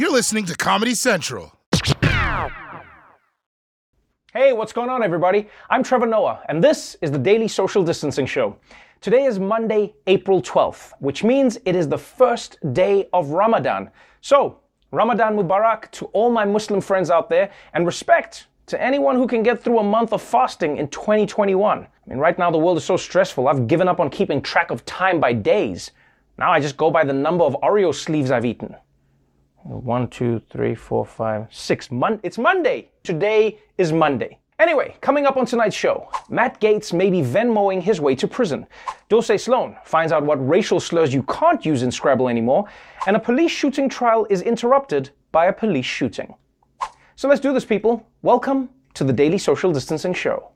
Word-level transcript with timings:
You're 0.00 0.10
listening 0.10 0.46
to 0.46 0.56
Comedy 0.56 0.94
Central. 0.94 1.52
Hey, 4.32 4.54
what's 4.54 4.72
going 4.72 4.88
on, 4.88 5.02
everybody? 5.02 5.46
I'm 5.68 5.82
Trevor 5.82 6.06
Noah, 6.06 6.40
and 6.48 6.64
this 6.64 6.96
is 7.02 7.10
the 7.10 7.18
Daily 7.18 7.46
Social 7.46 7.84
Distancing 7.84 8.24
Show. 8.24 8.56
Today 9.02 9.24
is 9.24 9.38
Monday, 9.38 9.92
April 10.06 10.40
12th, 10.40 10.94
which 11.00 11.22
means 11.22 11.58
it 11.66 11.76
is 11.76 11.86
the 11.86 11.98
first 11.98 12.56
day 12.72 13.10
of 13.12 13.28
Ramadan. 13.32 13.90
So, 14.22 14.60
Ramadan 14.90 15.36
Mubarak 15.36 15.90
to 15.90 16.06
all 16.06 16.30
my 16.30 16.46
Muslim 16.46 16.80
friends 16.80 17.10
out 17.10 17.28
there, 17.28 17.50
and 17.74 17.84
respect 17.84 18.46
to 18.68 18.82
anyone 18.82 19.16
who 19.16 19.26
can 19.26 19.42
get 19.42 19.62
through 19.62 19.80
a 19.80 19.84
month 19.84 20.14
of 20.14 20.22
fasting 20.22 20.78
in 20.78 20.88
2021. 20.88 21.78
I 21.78 21.86
mean, 22.08 22.18
right 22.18 22.38
now 22.38 22.50
the 22.50 22.56
world 22.56 22.78
is 22.78 22.86
so 22.86 22.96
stressful, 22.96 23.48
I've 23.48 23.66
given 23.66 23.86
up 23.86 24.00
on 24.00 24.08
keeping 24.08 24.40
track 24.40 24.70
of 24.70 24.82
time 24.86 25.20
by 25.20 25.34
days. 25.34 25.90
Now 26.38 26.52
I 26.52 26.58
just 26.58 26.78
go 26.78 26.90
by 26.90 27.04
the 27.04 27.12
number 27.12 27.44
of 27.44 27.54
Oreo 27.62 27.94
sleeves 27.94 28.30
I've 28.30 28.46
eaten. 28.46 28.74
One, 29.62 30.08
two, 30.08 30.40
three, 30.50 30.74
four, 30.74 31.04
five, 31.04 31.46
six. 31.50 31.90
Mon- 31.90 32.18
it's 32.22 32.38
Monday. 32.38 32.90
Today 33.04 33.58
is 33.76 33.92
Monday. 33.92 34.38
Anyway, 34.58 34.96
coming 35.02 35.26
up 35.26 35.36
on 35.36 35.44
tonight's 35.44 35.76
show, 35.76 36.10
Matt 36.30 36.60
Gaetz 36.60 36.94
may 36.94 37.10
be 37.10 37.20
Venmoing 37.20 37.82
his 37.82 38.00
way 38.00 38.14
to 38.14 38.26
prison. 38.26 38.66
Dulce 39.10 39.42
Sloan 39.42 39.76
finds 39.84 40.12
out 40.12 40.24
what 40.24 40.36
racial 40.46 40.80
slurs 40.80 41.12
you 41.12 41.22
can't 41.24 41.64
use 41.64 41.82
in 41.82 41.90
Scrabble 41.90 42.28
anymore, 42.28 42.64
and 43.06 43.16
a 43.16 43.20
police 43.20 43.50
shooting 43.50 43.88
trial 43.88 44.26
is 44.30 44.40
interrupted 44.40 45.10
by 45.30 45.46
a 45.46 45.52
police 45.52 45.86
shooting. 45.86 46.34
So 47.16 47.28
let's 47.28 47.40
do 47.40 47.52
this, 47.52 47.64
people. 47.64 48.06
Welcome 48.22 48.70
to 48.94 49.04
the 49.04 49.12
Daily 49.12 49.38
Social 49.38 49.72
Distancing 49.72 50.14
Show. 50.14 50.52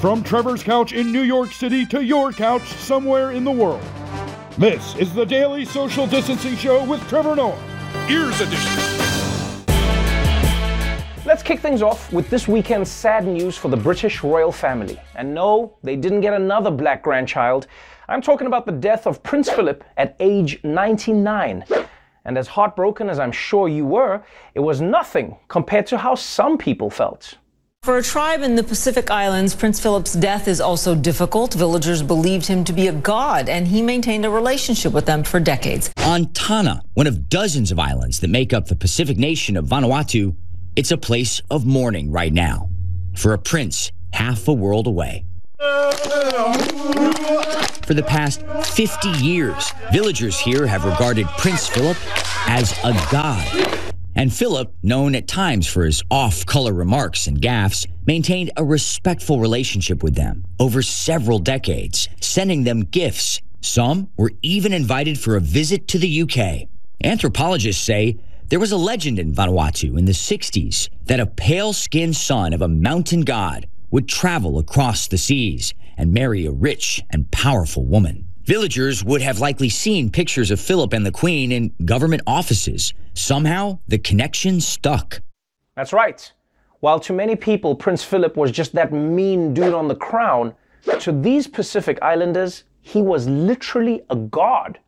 From 0.00 0.22
Trevor's 0.22 0.62
couch 0.62 0.94
in 0.94 1.12
New 1.12 1.22
York 1.22 1.52
City 1.52 1.84
to 1.86 2.02
your 2.02 2.32
couch 2.32 2.66
somewhere 2.66 3.32
in 3.32 3.44
the 3.44 3.50
world. 3.50 3.82
This 4.58 4.94
is 4.96 5.14
the 5.14 5.24
Daily 5.24 5.64
Social 5.64 6.06
Distancing 6.06 6.56
Show 6.56 6.84
with 6.84 7.00
Trevor 7.08 7.34
Noah. 7.34 7.58
Ears 8.10 8.38
Edition. 8.38 8.76
Let's 11.24 11.42
kick 11.42 11.58
things 11.60 11.80
off 11.80 12.12
with 12.12 12.28
this 12.28 12.46
weekend's 12.46 12.90
sad 12.90 13.26
news 13.26 13.56
for 13.56 13.68
the 13.68 13.78
British 13.78 14.22
royal 14.22 14.52
family. 14.52 15.00
And 15.14 15.32
no, 15.32 15.78
they 15.82 15.96
didn't 15.96 16.20
get 16.20 16.34
another 16.34 16.70
black 16.70 17.02
grandchild. 17.02 17.66
I'm 18.08 18.20
talking 18.20 18.46
about 18.46 18.66
the 18.66 18.72
death 18.72 19.06
of 19.06 19.22
Prince 19.22 19.48
Philip 19.48 19.84
at 19.96 20.16
age 20.20 20.62
99. 20.64 21.64
And 22.26 22.36
as 22.36 22.46
heartbroken 22.46 23.08
as 23.08 23.18
I'm 23.18 23.32
sure 23.32 23.68
you 23.68 23.86
were, 23.86 24.22
it 24.54 24.60
was 24.60 24.82
nothing 24.82 25.34
compared 25.48 25.86
to 25.86 25.96
how 25.96 26.14
some 26.14 26.58
people 26.58 26.90
felt. 26.90 27.38
For 27.82 27.98
a 27.98 28.02
tribe 28.02 28.42
in 28.42 28.54
the 28.54 28.62
Pacific 28.62 29.10
Islands, 29.10 29.56
Prince 29.56 29.80
Philip's 29.80 30.12
death 30.12 30.46
is 30.46 30.60
also 30.60 30.94
difficult. 30.94 31.52
Villagers 31.54 32.00
believed 32.00 32.46
him 32.46 32.62
to 32.62 32.72
be 32.72 32.86
a 32.86 32.92
god, 32.92 33.48
and 33.48 33.66
he 33.66 33.82
maintained 33.82 34.24
a 34.24 34.30
relationship 34.30 34.92
with 34.92 35.04
them 35.04 35.24
for 35.24 35.40
decades. 35.40 35.92
On 35.96 36.26
Tanna, 36.26 36.84
one 36.94 37.08
of 37.08 37.28
dozens 37.28 37.72
of 37.72 37.80
islands 37.80 38.20
that 38.20 38.30
make 38.30 38.52
up 38.52 38.68
the 38.68 38.76
Pacific 38.76 39.18
nation 39.18 39.56
of 39.56 39.66
Vanuatu, 39.66 40.36
it's 40.76 40.92
a 40.92 40.96
place 40.96 41.42
of 41.50 41.66
mourning 41.66 42.12
right 42.12 42.32
now 42.32 42.70
for 43.16 43.32
a 43.32 43.38
prince 43.38 43.90
half 44.12 44.46
a 44.46 44.52
world 44.52 44.86
away. 44.86 45.24
For 47.82 47.94
the 47.94 48.04
past 48.06 48.46
50 48.76 49.08
years, 49.24 49.72
villagers 49.92 50.38
here 50.38 50.68
have 50.68 50.84
regarded 50.84 51.26
Prince 51.36 51.66
Philip 51.66 51.96
as 52.46 52.78
a 52.84 52.92
god. 53.10 53.81
And 54.14 54.32
Philip, 54.32 54.74
known 54.82 55.14
at 55.14 55.26
times 55.26 55.66
for 55.66 55.84
his 55.84 56.02
off 56.10 56.44
color 56.44 56.72
remarks 56.72 57.26
and 57.26 57.40
gaffes, 57.40 57.86
maintained 58.06 58.50
a 58.56 58.64
respectful 58.64 59.40
relationship 59.40 60.02
with 60.02 60.14
them 60.14 60.44
over 60.60 60.82
several 60.82 61.38
decades, 61.38 62.08
sending 62.20 62.64
them 62.64 62.82
gifts. 62.82 63.40
Some 63.62 64.10
were 64.16 64.32
even 64.42 64.72
invited 64.72 65.18
for 65.18 65.36
a 65.36 65.40
visit 65.40 65.88
to 65.88 65.98
the 65.98 66.22
UK. 66.22 66.68
Anthropologists 67.02 67.82
say 67.82 68.18
there 68.48 68.60
was 68.60 68.72
a 68.72 68.76
legend 68.76 69.18
in 69.18 69.32
Vanuatu 69.32 69.98
in 69.98 70.04
the 70.04 70.12
60s 70.12 70.88
that 71.06 71.20
a 71.20 71.26
pale 71.26 71.72
skinned 71.72 72.16
son 72.16 72.52
of 72.52 72.60
a 72.60 72.68
mountain 72.68 73.22
god 73.22 73.66
would 73.90 74.08
travel 74.08 74.58
across 74.58 75.06
the 75.08 75.18
seas 75.18 75.72
and 75.96 76.12
marry 76.12 76.44
a 76.44 76.50
rich 76.50 77.02
and 77.10 77.30
powerful 77.30 77.84
woman. 77.84 78.26
Villagers 78.44 79.04
would 79.04 79.22
have 79.22 79.38
likely 79.38 79.68
seen 79.68 80.10
pictures 80.10 80.50
of 80.50 80.60
Philip 80.60 80.92
and 80.92 81.06
the 81.06 81.12
Queen 81.12 81.52
in 81.52 81.72
government 81.84 82.22
offices. 82.26 82.92
Somehow, 83.14 83.78
the 83.86 83.98
connection 83.98 84.60
stuck. 84.60 85.22
That's 85.76 85.92
right. 85.92 86.32
While 86.80 86.98
to 87.00 87.12
many 87.12 87.36
people, 87.36 87.76
Prince 87.76 88.02
Philip 88.02 88.36
was 88.36 88.50
just 88.50 88.72
that 88.72 88.92
mean 88.92 89.54
dude 89.54 89.72
on 89.72 89.86
the 89.86 89.94
crown, 89.94 90.54
to 90.98 91.12
these 91.12 91.46
Pacific 91.46 92.00
Islanders, 92.02 92.64
he 92.80 93.00
was 93.00 93.28
literally 93.28 94.02
a 94.10 94.16
god. 94.16 94.80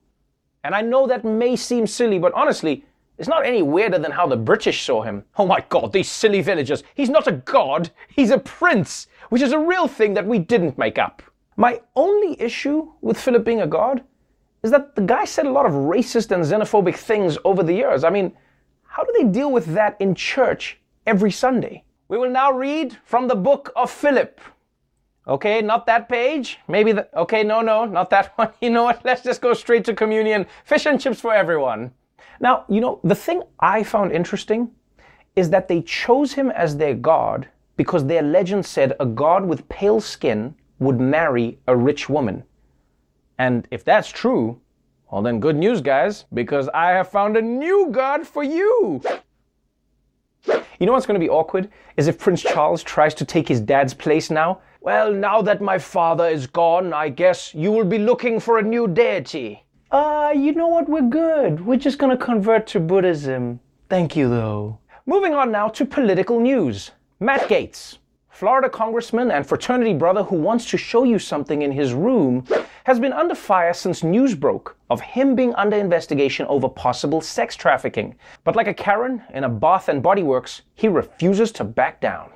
And 0.64 0.74
I 0.74 0.80
know 0.80 1.06
that 1.06 1.24
may 1.24 1.54
seem 1.54 1.86
silly, 1.86 2.18
but 2.18 2.32
honestly, 2.32 2.84
it's 3.18 3.28
not 3.28 3.46
any 3.46 3.62
weirder 3.62 4.00
than 4.00 4.10
how 4.10 4.26
the 4.26 4.36
British 4.36 4.82
saw 4.82 5.02
him. 5.02 5.24
Oh 5.38 5.46
my 5.46 5.64
god, 5.68 5.92
these 5.92 6.10
silly 6.10 6.40
villagers. 6.40 6.82
He's 6.96 7.10
not 7.10 7.28
a 7.28 7.32
god, 7.32 7.90
he's 8.08 8.30
a 8.30 8.38
prince, 8.38 9.06
which 9.28 9.42
is 9.42 9.52
a 9.52 9.58
real 9.58 9.86
thing 9.86 10.14
that 10.14 10.26
we 10.26 10.40
didn't 10.40 10.76
make 10.76 10.98
up. 10.98 11.22
My 11.56 11.80
only 11.94 12.40
issue 12.40 12.92
with 13.00 13.18
Philip 13.18 13.44
being 13.44 13.60
a 13.60 13.66
god 13.66 14.02
is 14.62 14.70
that 14.70 14.96
the 14.96 15.02
guy 15.02 15.24
said 15.24 15.46
a 15.46 15.52
lot 15.52 15.66
of 15.66 15.72
racist 15.72 16.30
and 16.30 16.42
xenophobic 16.42 16.96
things 16.96 17.38
over 17.44 17.62
the 17.62 17.74
years. 17.74 18.02
I 18.02 18.10
mean, 18.10 18.32
how 18.84 19.04
do 19.04 19.12
they 19.16 19.24
deal 19.24 19.52
with 19.52 19.66
that 19.74 19.96
in 20.00 20.14
church 20.14 20.80
every 21.06 21.30
Sunday? 21.30 21.84
We 22.08 22.18
will 22.18 22.30
now 22.30 22.50
read 22.50 22.96
from 23.04 23.28
the 23.28 23.36
book 23.36 23.72
of 23.76 23.90
Philip. 23.90 24.40
Okay, 25.26 25.62
not 25.62 25.86
that 25.86 26.08
page. 26.08 26.58
Maybe 26.68 26.92
the. 26.92 27.08
Okay, 27.18 27.42
no, 27.42 27.60
no, 27.60 27.84
not 27.84 28.10
that 28.10 28.32
one. 28.36 28.50
You 28.60 28.70
know 28.70 28.84
what? 28.84 29.04
Let's 29.04 29.22
just 29.22 29.40
go 29.40 29.54
straight 29.54 29.84
to 29.86 29.94
communion. 29.94 30.46
Fish 30.64 30.86
and 30.86 31.00
chips 31.00 31.20
for 31.20 31.32
everyone. 31.32 31.92
Now, 32.40 32.64
you 32.68 32.80
know, 32.80 33.00
the 33.04 33.14
thing 33.14 33.42
I 33.60 33.82
found 33.82 34.12
interesting 34.12 34.70
is 35.36 35.50
that 35.50 35.68
they 35.68 35.82
chose 35.82 36.32
him 36.32 36.50
as 36.50 36.76
their 36.76 36.94
god 36.94 37.48
because 37.76 38.06
their 38.06 38.22
legend 38.22 38.66
said 38.66 38.94
a 39.00 39.06
god 39.06 39.46
with 39.46 39.68
pale 39.68 40.00
skin 40.00 40.54
would 40.78 41.00
marry 41.00 41.58
a 41.66 41.76
rich 41.76 42.08
woman. 42.08 42.44
And 43.38 43.66
if 43.70 43.84
that's 43.84 44.08
true, 44.08 44.60
well, 45.10 45.22
then 45.22 45.40
good 45.40 45.56
news, 45.56 45.80
guys, 45.80 46.24
because 46.34 46.68
I 46.74 46.90
have 46.90 47.08
found 47.08 47.36
a 47.36 47.42
new 47.42 47.88
god 47.90 48.26
for 48.26 48.42
you. 48.42 49.00
You 50.78 50.86
know 50.86 50.92
what's 50.92 51.06
going 51.06 51.20
to 51.20 51.24
be 51.24 51.30
awkward? 51.30 51.70
Is 51.96 52.08
if 52.08 52.18
Prince 52.18 52.42
Charles 52.42 52.82
tries 52.82 53.14
to 53.14 53.24
take 53.24 53.48
his 53.48 53.60
dad's 53.60 53.94
place 53.94 54.30
now. 54.30 54.60
Well, 54.80 55.12
now 55.12 55.40
that 55.42 55.62
my 55.62 55.78
father 55.78 56.26
is 56.26 56.46
gone, 56.46 56.92
I 56.92 57.08
guess 57.08 57.54
you 57.54 57.72
will 57.72 57.84
be 57.84 57.98
looking 57.98 58.40
for 58.40 58.58
a 58.58 58.62
new 58.62 58.86
deity. 58.86 59.64
Uh, 59.90 60.32
you 60.34 60.52
know 60.52 60.66
what? 60.68 60.88
We're 60.88 61.08
good. 61.08 61.64
We're 61.64 61.78
just 61.78 61.98
gonna 61.98 62.16
convert 62.16 62.66
to 62.68 62.80
Buddhism. 62.80 63.60
Thank 63.88 64.16
you, 64.16 64.28
though. 64.28 64.80
Moving 65.06 65.34
on 65.34 65.52
now 65.52 65.68
to 65.68 65.86
political 65.86 66.40
news. 66.40 66.90
Matt 67.20 67.48
Gaetz, 67.48 67.98
Florida 68.34 68.68
congressman 68.68 69.30
and 69.30 69.46
fraternity 69.46 69.94
brother 69.94 70.24
who 70.24 70.34
wants 70.34 70.68
to 70.68 70.76
show 70.76 71.04
you 71.04 71.20
something 71.20 71.62
in 71.62 71.70
his 71.70 71.94
room, 71.94 72.44
has 72.82 72.98
been 72.98 73.12
under 73.12 73.36
fire 73.36 73.72
since 73.72 74.02
news 74.02 74.34
broke 74.34 74.76
of 74.90 75.00
him 75.00 75.36
being 75.36 75.54
under 75.54 75.76
investigation 75.76 76.44
over 76.46 76.68
possible 76.68 77.20
sex 77.20 77.54
trafficking. 77.54 78.16
But 78.42 78.56
like 78.56 78.66
a 78.66 78.74
Karen 78.74 79.22
in 79.32 79.44
a 79.44 79.48
Bath 79.48 79.88
and 79.88 80.02
Body 80.02 80.24
Works, 80.24 80.62
he 80.74 80.88
refuses 80.88 81.52
to 81.52 81.62
back 81.62 82.00
down. 82.00 82.32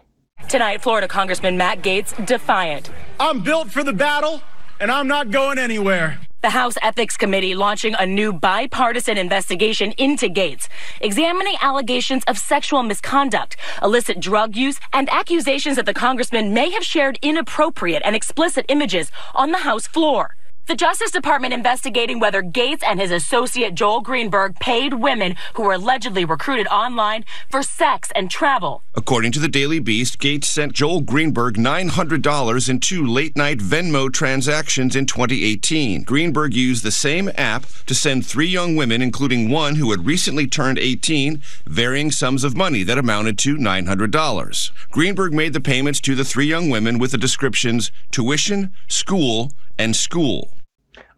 Tonight, 0.48 0.82
Florida 0.82 1.08
Congressman 1.08 1.58
Matt 1.58 1.82
Gaetz 1.82 2.14
defiant. 2.24 2.90
I'm 3.18 3.42
built 3.42 3.68
for 3.72 3.82
the 3.82 3.92
battle, 3.92 4.40
and 4.78 4.92
I'm 4.92 5.08
not 5.08 5.32
going 5.32 5.58
anywhere. 5.58 6.20
The 6.40 6.50
House 6.50 6.76
Ethics 6.82 7.16
Committee 7.16 7.56
launching 7.56 7.96
a 7.98 8.06
new 8.06 8.32
bipartisan 8.32 9.18
investigation 9.18 9.90
into 9.98 10.28
Gaetz, 10.28 10.68
examining 11.00 11.56
allegations 11.60 12.22
of 12.28 12.38
sexual 12.38 12.84
misconduct, 12.84 13.56
illicit 13.82 14.20
drug 14.20 14.54
use, 14.54 14.78
and 14.92 15.10
accusations 15.10 15.74
that 15.74 15.86
the 15.86 15.92
congressman 15.92 16.54
may 16.54 16.70
have 16.70 16.84
shared 16.84 17.18
inappropriate 17.22 18.02
and 18.04 18.14
explicit 18.14 18.64
images 18.68 19.10
on 19.34 19.50
the 19.50 19.58
House 19.58 19.88
floor. 19.88 20.36
The 20.68 20.76
Justice 20.76 21.10
Department 21.10 21.54
investigating 21.54 22.20
whether 22.20 22.42
Gaetz 22.42 22.82
and 22.86 23.00
his 23.00 23.10
associate 23.10 23.74
Joel 23.74 24.02
Greenberg 24.02 24.56
paid 24.56 24.92
women 24.92 25.34
who 25.54 25.62
were 25.62 25.72
allegedly 25.72 26.26
recruited 26.26 26.66
online 26.66 27.24
for 27.50 27.62
sex 27.62 28.10
and 28.14 28.30
travel. 28.30 28.82
According 28.94 29.32
to 29.32 29.38
the 29.38 29.48
Daily 29.48 29.78
Beast, 29.78 30.18
Gaetz 30.18 30.44
sent 30.44 30.74
Joel 30.74 31.00
Greenberg 31.00 31.54
$900 31.54 32.68
in 32.68 32.80
two 32.80 33.06
late 33.06 33.34
night 33.34 33.60
Venmo 33.60 34.12
transactions 34.12 34.94
in 34.94 35.06
2018. 35.06 36.02
Greenberg 36.02 36.52
used 36.52 36.84
the 36.84 36.90
same 36.90 37.30
app 37.36 37.64
to 37.86 37.94
send 37.94 38.26
three 38.26 38.48
young 38.48 38.76
women, 38.76 39.00
including 39.00 39.48
one 39.48 39.76
who 39.76 39.90
had 39.90 40.04
recently 40.04 40.46
turned 40.46 40.78
18, 40.78 41.42
varying 41.64 42.10
sums 42.10 42.44
of 42.44 42.58
money 42.58 42.82
that 42.82 42.98
amounted 42.98 43.38
to 43.38 43.56
$900. 43.56 44.70
Greenberg 44.90 45.32
made 45.32 45.54
the 45.54 45.62
payments 45.62 46.02
to 46.02 46.14
the 46.14 46.26
three 46.26 46.46
young 46.46 46.68
women 46.68 46.98
with 46.98 47.12
the 47.12 47.16
descriptions 47.16 47.90
tuition, 48.10 48.74
school, 48.86 49.50
and 49.78 49.96
school. 49.96 50.52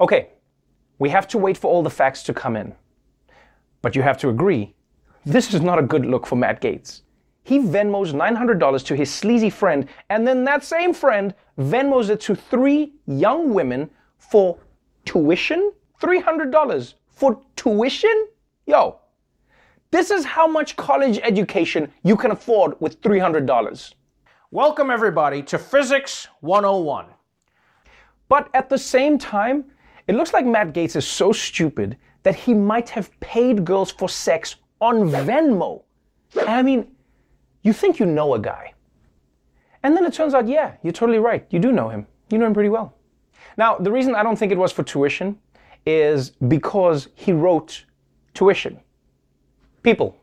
Okay, 0.01 0.29
we 0.99 1.11
have 1.11 1.29
to 1.29 1.37
wait 1.37 1.59
for 1.59 1.71
all 1.71 1.83
the 1.83 1.91
facts 1.91 2.23
to 2.23 2.33
come 2.33 2.57
in. 2.57 2.75
But 3.83 3.95
you 3.95 4.01
have 4.01 4.17
to 4.19 4.31
agree, 4.31 4.75
this 5.27 5.53
is 5.53 5.61
not 5.61 5.79
a 5.79 5.83
good 5.83 6.07
look 6.07 6.27
for 6.27 6.37
Matt 6.37 6.63
Gaetz. 6.63 7.03
He 7.43 7.59
Venmos 7.59 8.15
$900 8.15 8.85
to 8.87 8.97
his 8.97 9.13
sleazy 9.13 9.51
friend, 9.51 9.87
and 10.09 10.27
then 10.27 10.45
that 10.45 10.65
same 10.65 10.95
friend 10.95 11.35
Venmos 11.59 12.09
it 12.09 12.21
to 12.23 12.35
three 12.35 12.95
young 13.07 13.53
women 13.53 13.91
for 14.17 14.59
tuition? 15.05 15.73
$300 16.01 16.95
for 17.09 17.43
tuition? 17.57 18.29
Yo, 18.67 19.01
this 19.91 20.11
is 20.11 20.25
how 20.25 20.47
much 20.47 20.77
college 20.77 21.19
education 21.23 21.93
you 22.05 22.17
can 22.17 22.31
afford 22.31 22.75
with 22.81 23.03
$300. 23.03 23.95
Welcome, 24.51 24.91
everybody, 24.91 25.43
to 25.43 25.59
Physics 25.59 26.29
101. 26.41 27.07
But 28.31 28.49
at 28.55 28.71
the 28.71 28.79
same 28.79 29.19
time, 29.19 29.65
it 30.07 30.15
looks 30.15 30.33
like 30.33 30.47
Matt 30.47 30.73
Gaetz 30.73 30.97
is 30.97 31.07
so 31.07 31.33
stupid 31.33 31.97
that 32.23 32.35
he 32.35 32.55
might 32.55 32.89
have 32.91 33.19
paid 33.21 33.65
girls 33.65 33.91
for 33.91 34.09
sex 34.09 34.57
on 34.81 35.11
Venmo. 35.11 35.83
I 36.47 36.63
mean, 36.63 36.89
you 37.63 37.73
think 37.73 37.99
you 37.99 38.07
know 38.07 38.35
a 38.35 38.39
guy. 38.39 38.75
And 39.83 39.97
then 39.97 40.05
it 40.05 40.13
turns 40.13 40.35
out, 40.35 40.49
yeah, 40.49 40.75
you're 40.83 40.93
totally 40.93 41.19
right. 41.19 41.47
You 41.51 41.59
do 41.59 41.73
know 41.73 41.89
him. 41.89 42.07
You 42.31 42.39
know 42.39 42.47
him 42.47 42.55
pretty 42.55 42.69
well. 42.69 42.95
Now, 43.57 43.77
the 43.77 43.91
reason 43.91 44.15
I 44.15 44.23
don't 44.23 44.37
think 44.37 44.53
it 44.53 44.59
was 44.59 44.73
for 44.73 44.83
tuition 44.83 45.39
is 45.87 46.31
because 46.31 47.09
he 47.15 47.33
wrote 47.33 47.85
tuition. 48.35 48.79
People, 49.83 50.17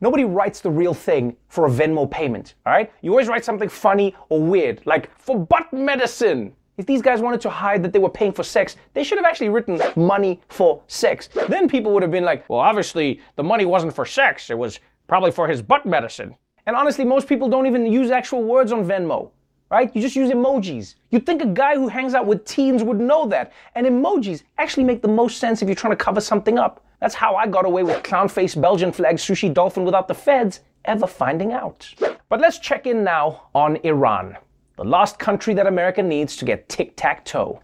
nobody 0.00 0.24
writes 0.24 0.60
the 0.60 0.70
real 0.70 0.94
thing 0.94 1.36
for 1.48 1.66
a 1.66 1.70
Venmo 1.70 2.10
payment, 2.10 2.54
all 2.66 2.72
right? 2.72 2.92
You 3.00 3.10
always 3.10 3.28
write 3.28 3.44
something 3.44 3.68
funny 3.68 4.14
or 4.28 4.42
weird, 4.42 4.82
like 4.84 5.16
for 5.18 5.38
butt 5.38 5.72
medicine. 5.72 6.54
If 6.76 6.86
these 6.86 7.02
guys 7.02 7.20
wanted 7.20 7.40
to 7.42 7.50
hide 7.50 7.82
that 7.84 7.92
they 7.92 7.98
were 7.98 8.10
paying 8.10 8.32
for 8.32 8.42
sex, 8.42 8.76
they 8.94 9.04
should 9.04 9.18
have 9.18 9.24
actually 9.24 9.48
written 9.48 9.80
money 9.94 10.40
for 10.48 10.82
sex. 10.88 11.28
Then 11.48 11.68
people 11.68 11.92
would 11.92 12.02
have 12.02 12.10
been 12.10 12.24
like, 12.24 12.48
well, 12.48 12.58
obviously 12.58 13.20
the 13.36 13.44
money 13.44 13.64
wasn't 13.64 13.94
for 13.94 14.04
sex, 14.04 14.50
it 14.50 14.58
was 14.58 14.80
probably 15.06 15.30
for 15.30 15.46
his 15.46 15.62
butt 15.62 15.86
medicine. 15.86 16.34
And 16.66 16.74
honestly, 16.74 17.04
most 17.04 17.28
people 17.28 17.48
don't 17.48 17.66
even 17.66 17.86
use 17.86 18.10
actual 18.10 18.42
words 18.42 18.72
on 18.72 18.84
Venmo, 18.84 19.30
right? 19.70 19.94
You 19.94 20.00
just 20.00 20.16
use 20.16 20.30
emojis. 20.30 20.94
You'd 21.10 21.26
think 21.26 21.42
a 21.42 21.46
guy 21.46 21.74
who 21.74 21.88
hangs 21.88 22.14
out 22.14 22.26
with 22.26 22.44
teens 22.44 22.82
would 22.82 22.98
know 22.98 23.26
that. 23.28 23.52
And 23.74 23.86
emojis 23.86 24.42
actually 24.58 24.84
make 24.84 25.02
the 25.02 25.08
most 25.08 25.38
sense 25.38 25.62
if 25.62 25.68
you're 25.68 25.76
trying 25.76 25.96
to 25.96 26.04
cover 26.04 26.20
something 26.20 26.58
up. 26.58 26.84
That's 27.00 27.14
how 27.14 27.36
I 27.36 27.46
got 27.46 27.66
away 27.66 27.82
with 27.82 28.02
clown 28.02 28.28
face, 28.28 28.54
Belgian 28.54 28.92
flag, 28.92 29.16
sushi 29.16 29.52
dolphin 29.52 29.84
without 29.84 30.08
the 30.08 30.14
feds 30.14 30.60
ever 30.86 31.06
finding 31.06 31.52
out. 31.52 31.92
But 32.30 32.40
let's 32.40 32.58
check 32.58 32.86
in 32.86 33.04
now 33.04 33.48
on 33.54 33.76
Iran, 33.84 34.38
the 34.76 34.84
last 34.84 35.18
country 35.18 35.54
that 35.54 35.66
America 35.66 36.02
needs 36.02 36.36
to 36.36 36.44
get 36.44 36.68
tic 36.68 36.94
tac 36.96 37.24
toe. 37.24 37.60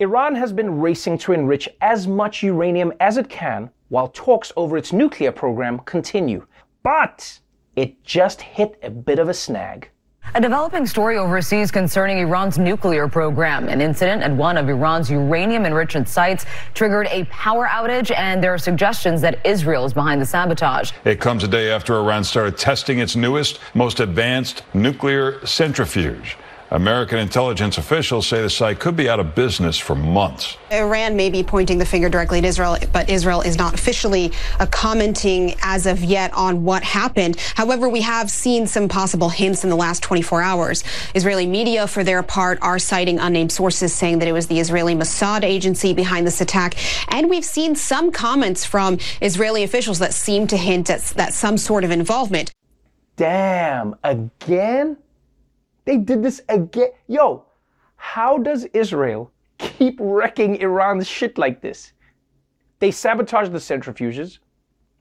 Iran 0.00 0.34
has 0.34 0.52
been 0.52 0.80
racing 0.80 1.18
to 1.18 1.32
enrich 1.32 1.68
as 1.80 2.06
much 2.06 2.42
uranium 2.42 2.92
as 3.00 3.16
it 3.16 3.28
can 3.28 3.70
while 3.88 4.08
talks 4.08 4.52
over 4.56 4.76
its 4.76 4.92
nuclear 4.92 5.32
program 5.32 5.78
continue. 5.80 6.46
But 6.82 7.38
it 7.76 8.02
just 8.04 8.40
hit 8.40 8.78
a 8.82 8.90
bit 8.90 9.18
of 9.18 9.28
a 9.28 9.34
snag. 9.34 9.90
A 10.34 10.40
developing 10.40 10.84
story 10.84 11.16
overseas 11.16 11.70
concerning 11.70 12.18
Iran's 12.18 12.58
nuclear 12.58 13.08
program. 13.08 13.68
An 13.68 13.80
incident 13.80 14.22
at 14.22 14.30
one 14.30 14.58
of 14.58 14.68
Iran's 14.68 15.10
uranium 15.10 15.64
enrichment 15.64 16.06
sites 16.06 16.44
triggered 16.74 17.06
a 17.10 17.24
power 17.26 17.66
outage, 17.66 18.14
and 18.14 18.44
there 18.44 18.52
are 18.52 18.58
suggestions 18.58 19.22
that 19.22 19.44
Israel 19.46 19.86
is 19.86 19.94
behind 19.94 20.20
the 20.20 20.26
sabotage. 20.26 20.92
It 21.04 21.18
comes 21.18 21.44
a 21.44 21.48
day 21.48 21.70
after 21.70 21.94
Iran 21.96 22.24
started 22.24 22.58
testing 22.58 22.98
its 22.98 23.16
newest, 23.16 23.60
most 23.74 24.00
advanced 24.00 24.64
nuclear 24.74 25.44
centrifuge. 25.46 26.36
American 26.70 27.18
intelligence 27.18 27.78
officials 27.78 28.26
say 28.26 28.42
the 28.42 28.50
site 28.50 28.78
could 28.78 28.94
be 28.94 29.08
out 29.08 29.18
of 29.18 29.34
business 29.34 29.78
for 29.78 29.94
months. 29.94 30.58
Iran 30.70 31.16
may 31.16 31.30
be 31.30 31.42
pointing 31.42 31.78
the 31.78 31.86
finger 31.86 32.10
directly 32.10 32.38
at 32.38 32.44
Israel, 32.44 32.76
but 32.92 33.08
Israel 33.08 33.40
is 33.40 33.56
not 33.56 33.72
officially 33.72 34.32
uh, 34.60 34.66
commenting 34.66 35.54
as 35.62 35.86
of 35.86 36.04
yet 36.04 36.30
on 36.34 36.64
what 36.64 36.82
happened. 36.82 37.36
However, 37.54 37.88
we 37.88 38.02
have 38.02 38.30
seen 38.30 38.66
some 38.66 38.86
possible 38.86 39.30
hints 39.30 39.64
in 39.64 39.70
the 39.70 39.76
last 39.76 40.02
24 40.02 40.42
hours. 40.42 40.84
Israeli 41.14 41.46
media, 41.46 41.86
for 41.86 42.04
their 42.04 42.22
part, 42.22 42.58
are 42.60 42.78
citing 42.78 43.18
unnamed 43.18 43.50
sources 43.50 43.94
saying 43.94 44.18
that 44.18 44.28
it 44.28 44.32
was 44.32 44.48
the 44.48 44.60
Israeli 44.60 44.94
Mossad 44.94 45.44
agency 45.44 45.94
behind 45.94 46.26
this 46.26 46.42
attack. 46.42 46.74
And 47.10 47.30
we've 47.30 47.46
seen 47.46 47.76
some 47.76 48.12
comments 48.12 48.66
from 48.66 48.98
Israeli 49.22 49.62
officials 49.62 50.00
that 50.00 50.12
seem 50.12 50.46
to 50.48 50.56
hint 50.58 50.90
at 50.90 51.00
that 51.16 51.32
some 51.32 51.56
sort 51.56 51.84
of 51.84 51.90
involvement. 51.90 52.52
Damn, 53.16 53.96
again? 54.04 54.98
They 55.88 55.96
did 55.96 56.22
this 56.22 56.42
again. 56.50 56.90
Yo, 57.06 57.46
how 57.96 58.36
does 58.36 58.66
Israel 58.74 59.32
keep 59.56 59.96
wrecking 59.98 60.56
Iran's 60.56 61.06
shit 61.06 61.38
like 61.38 61.62
this? 61.62 61.94
They 62.78 62.90
sabotaged 62.90 63.52
the 63.52 63.58
centrifuges, 63.58 64.38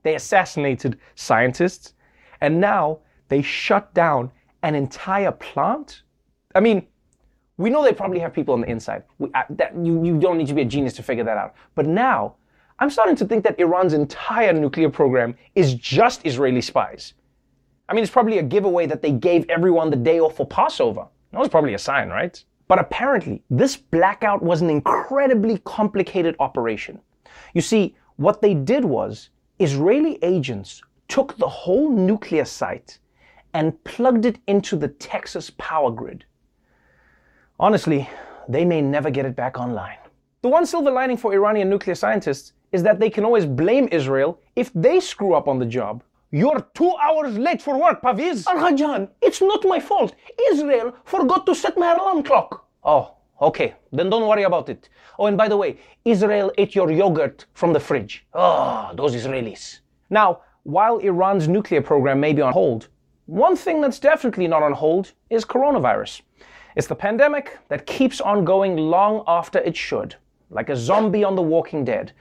they 0.03 0.15
assassinated 0.15 0.97
scientists, 1.15 1.93
and 2.39 2.61
now 2.61 2.99
they 3.27 3.41
shut 3.41 3.93
down 3.93 4.31
an 4.63 4.75
entire 4.75 5.33
plant? 5.33 6.03
I 6.55 6.61
mean, 6.61 6.87
we 7.57 7.69
know 7.69 7.83
they 7.83 7.91
probably 7.91 8.19
have 8.19 8.33
people 8.33 8.53
on 8.53 8.61
the 8.61 8.69
inside. 8.69 9.03
We, 9.19 9.29
that, 9.49 9.75
you, 9.75 10.05
you 10.05 10.17
don't 10.17 10.37
need 10.37 10.47
to 10.47 10.53
be 10.53 10.61
a 10.61 10.65
genius 10.65 10.93
to 10.93 11.03
figure 11.03 11.25
that 11.25 11.35
out. 11.35 11.53
But 11.75 11.85
now, 11.85 12.37
I'm 12.79 12.89
starting 12.89 13.17
to 13.17 13.25
think 13.25 13.43
that 13.43 13.59
Iran's 13.59 13.91
entire 13.91 14.53
nuclear 14.53 14.89
program 14.89 15.35
is 15.53 15.73
just 15.73 16.25
Israeli 16.25 16.61
spies. 16.61 17.13
I 17.89 17.93
mean, 17.93 18.03
it's 18.03 18.11
probably 18.11 18.39
a 18.39 18.43
giveaway 18.43 18.85
that 18.87 19.01
they 19.01 19.11
gave 19.11 19.45
everyone 19.49 19.89
the 19.89 19.95
day 19.95 20.19
off 20.19 20.35
for 20.35 20.45
Passover. 20.45 21.07
That 21.31 21.39
was 21.39 21.49
probably 21.49 21.73
a 21.73 21.79
sign, 21.79 22.09
right? 22.09 22.43
But 22.67 22.79
apparently, 22.79 23.43
this 23.49 23.77
blackout 23.77 24.43
was 24.43 24.61
an 24.61 24.69
incredibly 24.69 25.59
complicated 25.59 26.35
operation. 26.39 26.99
You 27.53 27.61
see, 27.61 27.95
what 28.17 28.41
they 28.41 28.53
did 28.53 28.83
was 28.83 29.29
Israeli 29.59 30.19
agents 30.21 30.81
took 31.07 31.37
the 31.37 31.47
whole 31.47 31.89
nuclear 31.89 32.43
site 32.43 32.99
and 33.53 33.81
plugged 33.85 34.25
it 34.25 34.39
into 34.47 34.75
the 34.75 34.89
Texas 34.89 35.49
power 35.57 35.89
grid. 35.89 36.25
Honestly, 37.59 38.09
they 38.49 38.65
may 38.65 38.81
never 38.81 39.09
get 39.09 39.25
it 39.25 39.35
back 39.35 39.57
online. 39.57 39.97
The 40.41 40.49
one 40.49 40.65
silver 40.65 40.91
lining 40.91 41.17
for 41.17 41.33
Iranian 41.33 41.69
nuclear 41.69 41.95
scientists 41.95 42.53
is 42.71 42.83
that 42.83 42.99
they 42.99 43.09
can 43.09 43.23
always 43.23 43.45
blame 43.45 43.87
Israel 43.91 44.39
if 44.55 44.71
they 44.73 44.99
screw 44.99 45.33
up 45.33 45.47
on 45.47 45.57
the 45.57 45.65
job. 45.65 46.03
You're 46.31 46.67
two 46.73 46.93
hours 47.01 47.37
late 47.37 47.61
for 47.61 47.79
work, 47.79 48.01
Paviz. 48.01 48.43
Arhajan, 48.43 49.09
it's 49.21 49.41
not 49.41 49.63
my 49.65 49.79
fault. 49.79 50.13
Israel 50.51 50.93
forgot 51.05 51.45
to 51.45 51.55
set 51.55 51.77
my 51.77 51.93
alarm 51.93 52.21
clock. 52.23 52.67
Oh, 52.83 53.15
okay. 53.41 53.75
Then 53.93 54.09
don't 54.09 54.27
worry 54.27 54.43
about 54.43 54.67
it. 54.67 54.89
Oh, 55.17 55.27
and 55.27 55.37
by 55.37 55.47
the 55.47 55.55
way, 55.55 55.77
Israel 56.03 56.51
ate 56.57 56.75
your 56.75 56.91
yogurt 56.91 57.45
from 57.53 57.71
the 57.71 57.79
fridge. 57.79 58.25
Oh, 58.33 58.91
those 58.95 59.15
Israelis. 59.15 59.79
Now, 60.09 60.41
while 60.63 60.97
Iran's 60.97 61.47
nuclear 61.47 61.81
program 61.81 62.19
may 62.19 62.33
be 62.33 62.41
on 62.41 62.51
hold, 62.51 62.89
one 63.27 63.55
thing 63.55 63.79
that's 63.79 63.99
definitely 63.99 64.47
not 64.47 64.63
on 64.63 64.73
hold 64.73 65.13
is 65.29 65.45
coronavirus. 65.45 66.21
It's 66.75 66.87
the 66.87 66.95
pandemic 66.95 67.57
that 67.69 67.85
keeps 67.85 68.19
on 68.19 68.43
going 68.43 68.75
long 68.75 69.23
after 69.27 69.59
it 69.59 69.77
should, 69.77 70.15
like 70.49 70.69
a 70.69 70.75
zombie 70.75 71.23
on 71.23 71.35
The 71.35 71.41
Walking 71.41 71.85
Dead, 71.85 72.11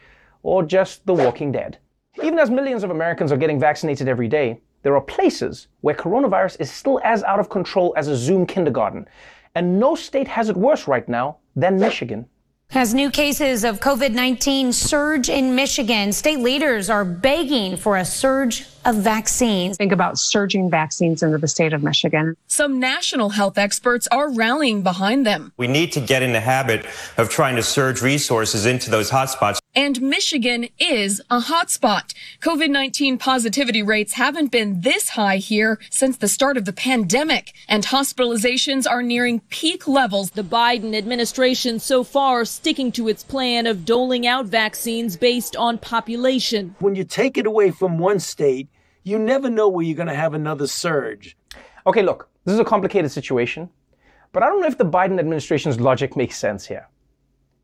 or 0.45 0.63
just 0.63 1.05
The 1.07 1.15
Walking 1.15 1.51
Dead. 1.51 1.79
Even 2.23 2.39
as 2.39 2.51
millions 2.51 2.83
of 2.83 2.91
Americans 2.91 3.31
are 3.31 3.37
getting 3.37 3.61
vaccinated 3.61 4.09
every 4.09 4.29
day, 4.29 4.61
there 4.83 4.95
are 4.95 5.01
places 5.01 5.69
where 5.81 5.95
coronavirus 5.95 6.61
is 6.61 6.71
still 6.71 7.01
as 7.05 7.23
out 7.25 7.39
of 7.39 7.51
control 7.51 7.93
as 7.97 8.09
a 8.09 8.17
Zoom 8.17 8.47
kindergarten. 8.47 9.07
And 9.55 9.79
no 9.79 9.95
state 9.95 10.29
has 10.29 10.49
it 10.49 10.57
worse 10.57 10.87
right 10.87 11.09
now 11.09 11.39
than 11.55 11.79
Michigan. 11.79 12.27
As 12.71 12.95
new 12.95 13.11
cases 13.11 13.65
of 13.65 13.81
COVID 13.81 14.13
19 14.13 14.73
surge 14.73 15.29
in 15.29 15.55
Michigan, 15.55 16.13
state 16.13 16.41
leaders 16.41 16.91
are 16.91 17.05
begging 17.05 17.77
for 17.77 17.97
a 17.97 18.05
surge 18.05 18.67
of 18.87 18.95
vaccines. 18.95 19.77
Think 19.77 19.93
about 19.93 20.17
surging 20.17 20.71
vaccines 20.71 21.23
into 21.23 21.39
the 21.39 21.49
state 21.49 21.73
of 21.73 21.83
Michigan. 21.83 22.37
Some 22.47 22.79
national 22.79 23.31
health 23.31 23.59
experts 23.59 24.07
are 24.13 24.31
rallying 24.31 24.83
behind 24.83 25.27
them. 25.27 25.53
We 25.57 25.67
need 25.67 25.91
to 25.93 26.01
get 26.01 26.23
in 26.23 26.33
the 26.33 26.41
habit 26.41 26.87
of 27.19 27.29
trying 27.29 27.57
to 27.57 27.63
surge 27.63 28.01
resources 28.01 28.65
into 28.65 28.89
those 28.91 29.11
hotspots. 29.11 29.59
And 29.75 30.01
Michigan 30.01 30.69
is 30.79 31.21
a 31.31 31.41
hotspot. 31.41 32.15
COVID 32.41 32.71
19 32.71 33.19
positivity 33.19 33.83
rates 33.83 34.15
haven't 34.15 34.53
been 34.53 34.81
this 34.81 35.11
high 35.11 35.37
here 35.37 35.79
since 35.91 36.17
the 36.17 36.29
start 36.29 36.57
of 36.57 36.65
the 36.65 36.73
pandemic, 36.73 37.53
and 37.69 37.85
hospitalizations 37.85 38.89
are 38.89 39.03
nearing 39.03 39.41
peak 39.51 39.87
levels. 39.89 40.31
The 40.31 40.45
Biden 40.45 40.97
administration 40.97 41.81
so 41.81 42.05
far 42.05 42.45
sticking 42.45 42.93
to 42.93 43.09
its 43.09 43.25
plan 43.25 43.67
of 43.67 43.85
doling 43.85 44.27
out 44.27 44.47
vaccines 44.47 45.17
based 45.17 45.57
on 45.57 45.77
population. 45.77 46.75
When 46.79 46.95
you 46.95 47.05
take 47.05 47.37
it 47.37 47.47
away 47.47 47.71
from 47.71 47.99
one 47.99 48.21
state, 48.21 48.69
you 49.07 49.21
never 49.21 49.49
know 49.49 49.69
where 49.69 49.85
you're 49.85 49.95
going 49.95 50.09
to 50.09 50.15
have 50.15 50.35
another 50.35 50.67
surge. 50.67 51.37
Okay, 51.87 52.03
look, 52.03 52.29
this 52.45 52.55
is 52.55 52.59
a 52.59 52.65
complicated 52.65 53.13
situation, 53.13 53.71
but 54.33 54.43
I 54.43 54.49
don't 54.49 54.61
know 54.61 54.67
if 54.67 54.79
the 54.79 54.85
Biden 54.85 55.21
administration's 55.21 55.79
logic 55.79 56.17
makes 56.17 56.37
sense 56.37 56.67
here. 56.67 56.89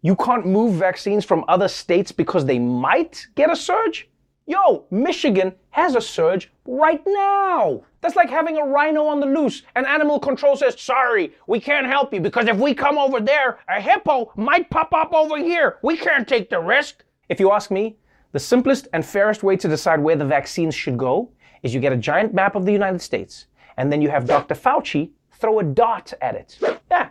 You 0.02 0.14
can't 0.14 0.46
move 0.46 0.75
vaccines 0.75 1.25
from 1.25 1.44
other 1.49 1.66
states 1.66 2.12
because 2.12 2.44
they 2.44 2.61
might 2.61 3.26
get 3.34 3.50
a 3.50 3.56
surge? 3.56 4.08
Yo, 4.46 4.84
Michigan 4.92 5.52
has 5.70 5.96
a 5.96 6.00
surge 6.00 6.52
right 6.64 7.02
now. 7.08 7.82
That's 8.02 8.14
like 8.14 8.30
having 8.30 8.58
a 8.58 8.64
rhino 8.64 9.04
on 9.06 9.18
the 9.18 9.26
loose 9.26 9.62
and 9.75 9.84
animal 9.84 10.20
control 10.20 10.54
says, 10.54 10.80
sorry, 10.80 11.34
we 11.49 11.58
can't 11.58 11.88
help 11.88 12.14
you 12.14 12.20
because 12.20 12.46
if 12.46 12.56
we 12.56 12.72
come 12.72 12.99
over 12.99 13.18
there, 13.18 13.58
a 13.68 13.80
hippo 13.80 14.32
might 14.37 14.70
pop 14.70 14.94
up 14.94 15.12
over 15.12 15.38
here. 15.38 15.78
We 15.82 15.96
can't 15.96 16.28
take 16.28 16.50
the 16.50 16.61
risk. 16.61 17.02
If 17.28 17.40
you 17.40 17.50
ask 17.50 17.72
me, 17.72 17.96
the 18.32 18.40
simplest 18.40 18.88
and 18.92 19.04
fairest 19.04 19.42
way 19.42 19.56
to 19.56 19.68
decide 19.68 20.00
where 20.00 20.16
the 20.16 20.24
vaccines 20.24 20.74
should 20.74 20.98
go 20.98 21.30
is 21.62 21.72
you 21.72 21.80
get 21.80 21.92
a 21.92 21.96
giant 21.96 22.34
map 22.34 22.56
of 22.56 22.64
the 22.66 22.72
United 22.72 23.00
States 23.00 23.46
and 23.76 23.92
then 23.92 24.02
you 24.02 24.10
have 24.10 24.26
Dr. 24.26 24.54
Fauci 24.54 25.10
throw 25.32 25.58
a 25.60 25.64
dot 25.64 26.12
at 26.20 26.34
it. 26.34 26.58
Yeah, 26.90 27.10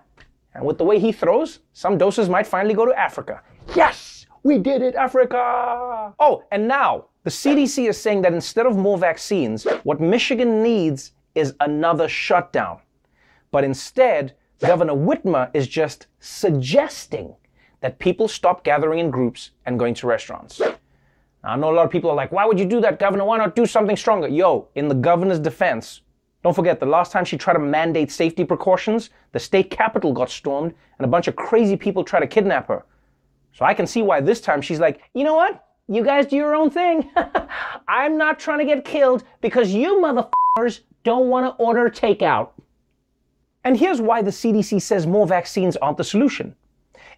and 0.54 0.66
with 0.66 0.78
the 0.78 0.84
way 0.84 1.00
he 1.00 1.12
throws, 1.12 1.60
some 1.74 1.98
doses 1.98 2.30
might 2.30 2.48
finally 2.48 2.74
go 2.74 2.86
to 2.86 3.00
Africa. 3.00 3.42
Yes! 3.76 4.26
We 4.44 4.58
did 4.58 4.82
it, 4.82 4.96
Africa! 4.96 6.14
Oh, 6.20 6.44
and 6.52 6.68
now, 6.68 7.06
The 7.24 7.30
CDC 7.30 7.88
is 7.88 8.02
saying 8.02 8.24
that 8.24 8.34
instead 8.34 8.66
of 8.66 8.76
more 8.76 8.98
vaccines, 8.98 9.66
what 9.84 10.00
Michigan 10.00 10.64
needs 10.64 11.12
is 11.36 11.54
another 11.60 12.10
shutdown. 12.10 12.80
But 13.52 13.64
instead, 13.64 14.34
Governor 14.60 14.94
Whitmer 14.94 15.52
is 15.54 15.68
just 15.68 16.08
suggesting 16.20 17.36
that 17.82 18.00
people 18.00 18.28
stop 18.28 18.64
gathering 18.64 18.98
in 18.98 19.12
groups 19.12 19.52
and 19.68 19.78
going 19.78 19.94
to 19.96 20.08
restaurants. 20.08 20.60
I 21.44 21.56
know 21.56 21.72
a 21.72 21.76
lot 21.76 21.86
of 21.86 21.92
people 21.92 22.10
are 22.10 22.16
like, 22.16 22.32
why 22.32 22.46
would 22.46 22.60
you 22.60 22.66
do 22.66 22.82
that, 22.82 23.00
Governor? 23.00 23.26
Why 23.26 23.38
not 23.38 23.56
do 23.56 23.66
something 23.66 23.96
stronger? 23.96 24.28
Yo, 24.28 24.68
in 24.76 24.88
the 24.88 24.96
governor's 24.96 25.40
defense, 25.40 26.02
don't 26.44 26.56
forget 26.56 26.80
the 26.80 26.86
last 26.86 27.12
time 27.12 27.26
she 27.26 27.38
tried 27.38 27.54
to 27.54 27.60
mandate 27.60 28.12
safety 28.12 28.46
precautions, 28.46 29.10
the 29.32 29.40
state 29.40 29.72
capitol 29.72 30.14
got 30.14 30.30
stormed 30.30 30.74
and 30.98 31.06
a 31.06 31.08
bunch 31.08 31.28
of 31.28 31.36
crazy 31.36 31.76
people 31.76 32.04
tried 32.04 32.22
to 32.22 32.28
kidnap 32.28 32.68
her. 32.68 32.86
So 33.54 33.66
I 33.66 33.74
can 33.74 33.88
see 33.88 34.02
why 34.02 34.22
this 34.22 34.42
time 34.42 34.62
she's 34.62 34.80
like, 34.80 35.02
you 35.14 35.24
know 35.24 35.36
what? 35.36 35.66
You 35.88 36.04
guys 36.04 36.28
do 36.28 36.36
your 36.36 36.56
own 36.56 36.70
thing. 36.70 37.10
I'm 37.88 38.18
not 38.18 38.40
trying 38.40 38.60
to 38.60 38.66
get 38.66 38.86
killed 38.86 39.24
because 39.42 39.74
you 39.74 39.96
motherfuckers 40.00 40.82
don't 41.04 41.28
want 41.28 41.46
to 41.46 41.64
order 41.64 41.90
takeout. 41.90 42.52
And 43.64 43.78
here's 43.78 44.02
why 44.02 44.22
the 44.22 44.32
CDC 44.32 44.82
says 44.82 45.06
more 45.06 45.28
vaccines 45.28 45.76
aren't 45.78 45.98
the 45.98 46.04
solution. 46.04 46.56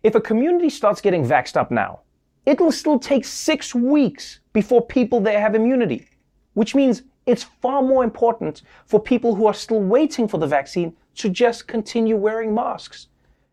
If 0.01 0.15
a 0.15 0.21
community 0.21 0.69
starts 0.69 1.01
getting 1.01 1.25
vaxxed 1.25 1.55
up 1.55 1.71
now, 1.71 2.01
it 2.45 2.59
will 2.59 2.71
still 2.71 2.99
take 2.99 3.25
six 3.25 3.73
weeks 3.73 4.39
before 4.51 4.85
people 4.85 5.19
there 5.19 5.39
have 5.39 5.55
immunity, 5.55 6.07
which 6.53 6.75
means 6.75 7.03
it's 7.25 7.43
far 7.43 7.81
more 7.81 8.03
important 8.03 8.63
for 8.85 8.99
people 8.99 9.35
who 9.35 9.47
are 9.47 9.53
still 9.53 9.79
waiting 9.81 10.27
for 10.27 10.37
the 10.37 10.47
vaccine 10.47 10.95
to 11.15 11.29
just 11.29 11.67
continue 11.67 12.17
wearing 12.17 12.53
masks. 12.53 13.07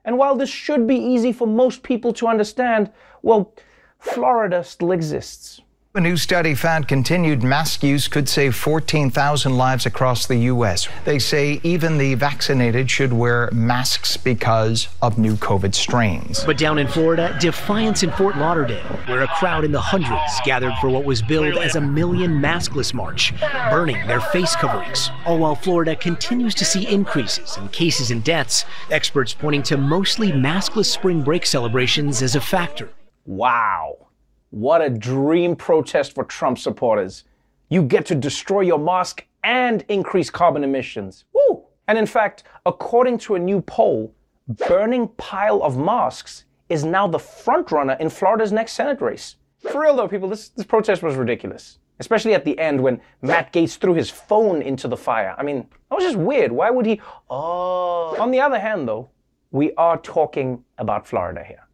And 0.04 0.18
while 0.18 0.34
this 0.34 0.50
should 0.50 0.86
be 0.86 0.96
easy 0.96 1.32
for 1.32 1.46
most 1.46 1.82
people 1.82 2.12
to 2.14 2.26
understand, 2.26 2.90
well, 3.22 3.54
Florida 3.98 4.64
still 4.64 4.92
exists. 4.92 5.60
A 5.92 6.00
new 6.00 6.16
study 6.16 6.54
found 6.54 6.86
continued 6.86 7.42
mask 7.42 7.82
use 7.82 8.06
could 8.06 8.28
save 8.28 8.54
14,000 8.54 9.56
lives 9.56 9.86
across 9.86 10.24
the 10.24 10.36
U.S. 10.36 10.86
They 11.04 11.18
say 11.18 11.60
even 11.64 11.98
the 11.98 12.14
vaccinated 12.14 12.88
should 12.88 13.12
wear 13.12 13.50
masks 13.52 14.16
because 14.16 14.86
of 15.02 15.18
new 15.18 15.34
COVID 15.34 15.74
strains. 15.74 16.44
But 16.44 16.58
down 16.58 16.78
in 16.78 16.86
Florida, 16.86 17.36
defiance 17.40 18.04
in 18.04 18.12
Fort 18.12 18.36
Lauderdale, 18.36 19.00
where 19.06 19.22
a 19.22 19.26
crowd 19.26 19.64
in 19.64 19.72
the 19.72 19.80
hundreds 19.80 20.40
gathered 20.44 20.74
for 20.80 20.88
what 20.90 21.04
was 21.04 21.22
billed 21.22 21.58
as 21.58 21.74
a 21.74 21.80
million 21.80 22.40
maskless 22.40 22.94
march, 22.94 23.34
burning 23.68 24.06
their 24.06 24.20
face 24.20 24.54
coverings. 24.54 25.10
All 25.26 25.38
while 25.38 25.56
Florida 25.56 25.96
continues 25.96 26.54
to 26.54 26.64
see 26.64 26.86
increases 26.86 27.56
in 27.56 27.66
cases 27.70 28.12
and 28.12 28.22
deaths, 28.22 28.64
experts 28.92 29.34
pointing 29.34 29.64
to 29.64 29.76
mostly 29.76 30.30
maskless 30.30 30.86
spring 30.86 31.22
break 31.22 31.44
celebrations 31.44 32.22
as 32.22 32.36
a 32.36 32.40
factor. 32.40 32.90
Wow. 33.26 34.06
What 34.50 34.82
a 34.82 34.90
dream 34.90 35.54
protest 35.54 36.14
for 36.14 36.24
Trump 36.24 36.58
supporters. 36.58 37.24
You 37.68 37.82
get 37.82 38.04
to 38.06 38.16
destroy 38.16 38.62
your 38.62 38.78
mosque 38.78 39.24
and 39.44 39.84
increase 39.88 40.28
carbon 40.28 40.64
emissions. 40.64 41.24
Woo! 41.32 41.64
And 41.86 41.96
in 41.96 42.06
fact, 42.06 42.42
according 42.66 43.18
to 43.18 43.36
a 43.36 43.38
new 43.38 43.60
poll, 43.60 44.12
burning 44.48 45.08
pile 45.16 45.62
of 45.62 45.76
mosques 45.76 46.44
is 46.68 46.84
now 46.84 47.06
the 47.06 47.18
frontrunner 47.18 47.98
in 48.00 48.10
Florida's 48.10 48.50
next 48.50 48.72
Senate 48.72 49.00
race. 49.00 49.36
For 49.70 49.82
real 49.82 49.94
though, 49.94 50.08
people, 50.08 50.28
this, 50.28 50.48
this 50.48 50.66
protest 50.66 51.02
was 51.02 51.14
ridiculous. 51.14 51.78
Especially 52.00 52.34
at 52.34 52.44
the 52.44 52.58
end 52.58 52.80
when 52.80 53.00
Matt 53.22 53.52
Gaetz 53.52 53.76
threw 53.76 53.94
his 53.94 54.10
phone 54.10 54.62
into 54.62 54.88
the 54.88 54.96
fire. 54.96 55.34
I 55.38 55.42
mean, 55.42 55.66
that 55.90 55.94
was 55.94 56.04
just 56.04 56.16
weird. 56.16 56.50
Why 56.50 56.70
would 56.70 56.86
he? 56.86 57.00
Oh. 57.28 58.16
On 58.18 58.30
the 58.30 58.40
other 58.40 58.58
hand, 58.58 58.88
though, 58.88 59.10
we 59.50 59.74
are 59.74 59.98
talking 59.98 60.64
about 60.78 61.06
Florida 61.06 61.44
here. 61.44 61.66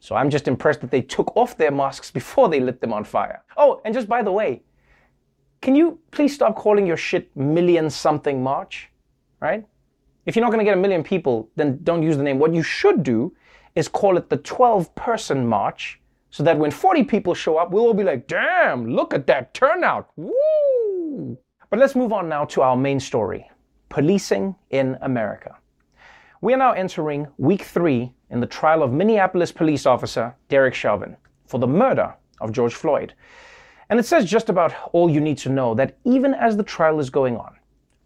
So 0.00 0.16
I'm 0.16 0.30
just 0.30 0.48
impressed 0.48 0.80
that 0.80 0.90
they 0.90 1.02
took 1.02 1.36
off 1.36 1.56
their 1.56 1.70
masks 1.70 2.10
before 2.10 2.48
they 2.48 2.58
lit 2.58 2.80
them 2.80 2.92
on 2.92 3.04
fire. 3.04 3.44
Oh, 3.56 3.80
and 3.84 3.94
just 3.94 4.08
by 4.08 4.22
the 4.22 4.32
way, 4.32 4.62
can 5.60 5.76
you 5.76 5.98
please 6.10 6.34
stop 6.34 6.56
calling 6.56 6.86
your 6.86 6.96
shit 6.96 7.34
million 7.36 7.90
something 7.90 8.42
march? 8.42 8.88
Right? 9.40 9.66
If 10.24 10.36
you're 10.36 10.44
not 10.44 10.50
going 10.50 10.64
to 10.64 10.64
get 10.64 10.76
a 10.76 10.80
million 10.80 11.02
people, 11.02 11.50
then 11.56 11.78
don't 11.82 12.02
use 12.02 12.16
the 12.16 12.22
name. 12.22 12.38
What 12.38 12.54
you 12.54 12.62
should 12.62 13.02
do 13.02 13.34
is 13.74 13.88
call 13.88 14.16
it 14.16 14.30
the 14.30 14.38
12 14.38 14.94
person 14.94 15.46
march 15.46 16.00
so 16.30 16.42
that 16.44 16.58
when 16.58 16.70
40 16.70 17.04
people 17.04 17.34
show 17.34 17.58
up, 17.58 17.70
we'll 17.70 17.84
all 17.84 17.94
be 17.94 18.04
like, 18.04 18.26
damn, 18.26 18.88
look 18.88 19.12
at 19.12 19.26
that 19.26 19.52
turnout. 19.52 20.10
Woo! 20.16 21.36
But 21.68 21.78
let's 21.78 21.94
move 21.94 22.12
on 22.12 22.28
now 22.28 22.44
to 22.46 22.62
our 22.62 22.76
main 22.76 23.00
story 23.00 23.50
policing 23.90 24.54
in 24.70 24.96
America. 25.02 25.56
We 26.40 26.54
are 26.54 26.56
now 26.56 26.72
entering 26.72 27.26
week 27.36 27.62
three 27.62 28.14
in 28.30 28.40
the 28.40 28.46
trial 28.46 28.82
of 28.82 28.92
Minneapolis 28.92 29.52
police 29.52 29.86
officer 29.86 30.34
Derek 30.48 30.74
Chauvin 30.74 31.16
for 31.46 31.58
the 31.58 31.66
murder 31.66 32.14
of 32.40 32.52
George 32.52 32.74
Floyd. 32.74 33.14
And 33.88 33.98
it 33.98 34.06
says 34.06 34.30
just 34.30 34.48
about 34.48 34.72
all 34.92 35.10
you 35.10 35.20
need 35.20 35.38
to 35.38 35.48
know 35.48 35.74
that 35.74 35.98
even 36.04 36.32
as 36.34 36.56
the 36.56 36.62
trial 36.62 37.00
is 37.00 37.10
going 37.10 37.36
on, 37.36 37.56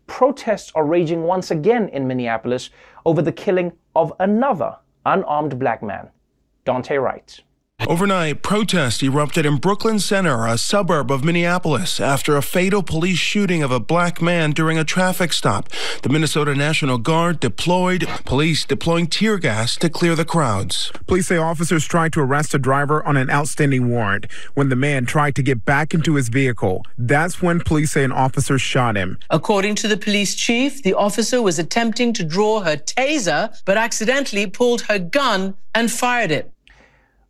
protests 0.07 0.73
are 0.75 0.87
raging 0.87 1.23
once 1.23 1.51
again 1.51 1.89
in 1.91 2.07
Minneapolis 2.07 2.71
over 3.05 3.21
the 3.21 3.33
killing 3.33 3.73
of 3.95 4.13
another 4.21 4.77
unarmed 5.05 5.59
black 5.59 5.83
man, 5.83 6.09
Daunte 6.65 7.01
Wright. 7.03 7.43
Overnight, 7.87 8.43
protests 8.43 9.03
erupted 9.03 9.45
in 9.45 9.59
Brooklyn 9.59 9.99
Center, 9.99 10.47
a 10.47 10.57
suburb 10.57 11.11
of 11.11 11.23
Minneapolis, 11.23 12.01
after 12.01 12.35
a 12.35 12.43
fatal 12.43 12.83
police 12.83 13.19
shooting 13.19 13.63
of 13.63 13.71
a 13.71 13.79
black 13.79 14.23
man 14.23 14.53
during 14.53 14.79
a 14.79 14.85
traffic 14.85 15.35
stop. 15.35 15.69
The 16.03 16.09
Minnesota 16.09 16.55
National 16.55 16.97
Guard 16.97 17.41
deployed, 17.41 18.09
police 18.25 18.65
deploying 18.65 19.09
tear 19.09 19.37
gas 19.39 19.77
to 19.77 19.91
clear 19.91 20.15
the 20.15 20.25
crowds. 20.25 20.93
Police 21.07 21.27
say 21.27 21.37
officers 21.37 21.85
tried 21.85 22.15
to 22.15 22.21
arrest 22.21 22.55
a 22.55 22.59
driver 22.59 23.05
on 23.05 23.19
an 23.19 23.29
outstanding 23.29 23.91
warrant. 23.91 24.27
When 24.55 24.71
the 24.71 24.77
man 24.77 25.05
tried 25.05 25.35
to 25.37 25.43
get 25.43 25.67
back 25.67 25.93
into 25.93 26.15
his 26.15 26.31
vehicle, 26.31 26.85
that's 26.97 27.43
when 27.43 27.61
police 27.61 27.93
say 27.93 28.05
an 28.05 28.13
officer 28.13 28.59
shot 28.59 28.97
him. 28.97 29.19
According 29.29 29.75
to 29.77 29.89
the 29.89 29.99
police 29.99 30.35
chief, 30.35 30.83
the 30.83 30.95
officer 30.95 31.43
was 31.43 31.59
attempting 31.59 32.15
to 32.15 32.25
draw 32.25 32.61
her 32.61 32.77
taser, 32.77 33.55
but 33.67 33.77
accidentally 33.77 34.47
pulled 34.47 34.83
her 34.83 34.99
gun 34.99 35.55
and 35.75 35.93
fired 35.93 36.31
it. 36.31 36.54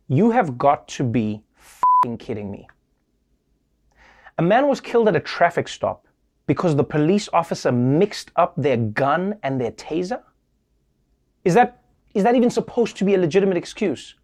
You 0.07 0.31
have 0.31 0.57
got 0.57 0.87
to 0.89 1.03
be 1.03 1.41
kidding 2.19 2.51
me. 2.51 2.67
A 4.37 4.41
man 4.43 4.67
was 4.67 4.79
killed 4.79 5.07
at 5.07 5.15
a 5.15 5.19
traffic 5.19 5.67
stop 5.67 6.05
because 6.45 6.75
the 6.75 6.83
police 6.83 7.27
officer 7.33 7.71
mixed 7.71 8.29
up 8.35 8.53
their 8.55 8.77
gun 8.77 9.39
and 9.41 9.59
their 9.59 9.71
taser? 9.71 10.21
Is 11.43 11.55
that 11.55 11.81
is 12.13 12.23
that 12.23 12.35
even 12.35 12.49
supposed 12.49 12.95
to 12.97 13.05
be 13.05 13.15
a 13.15 13.17
legitimate 13.17 13.57
excuse? 13.57 14.15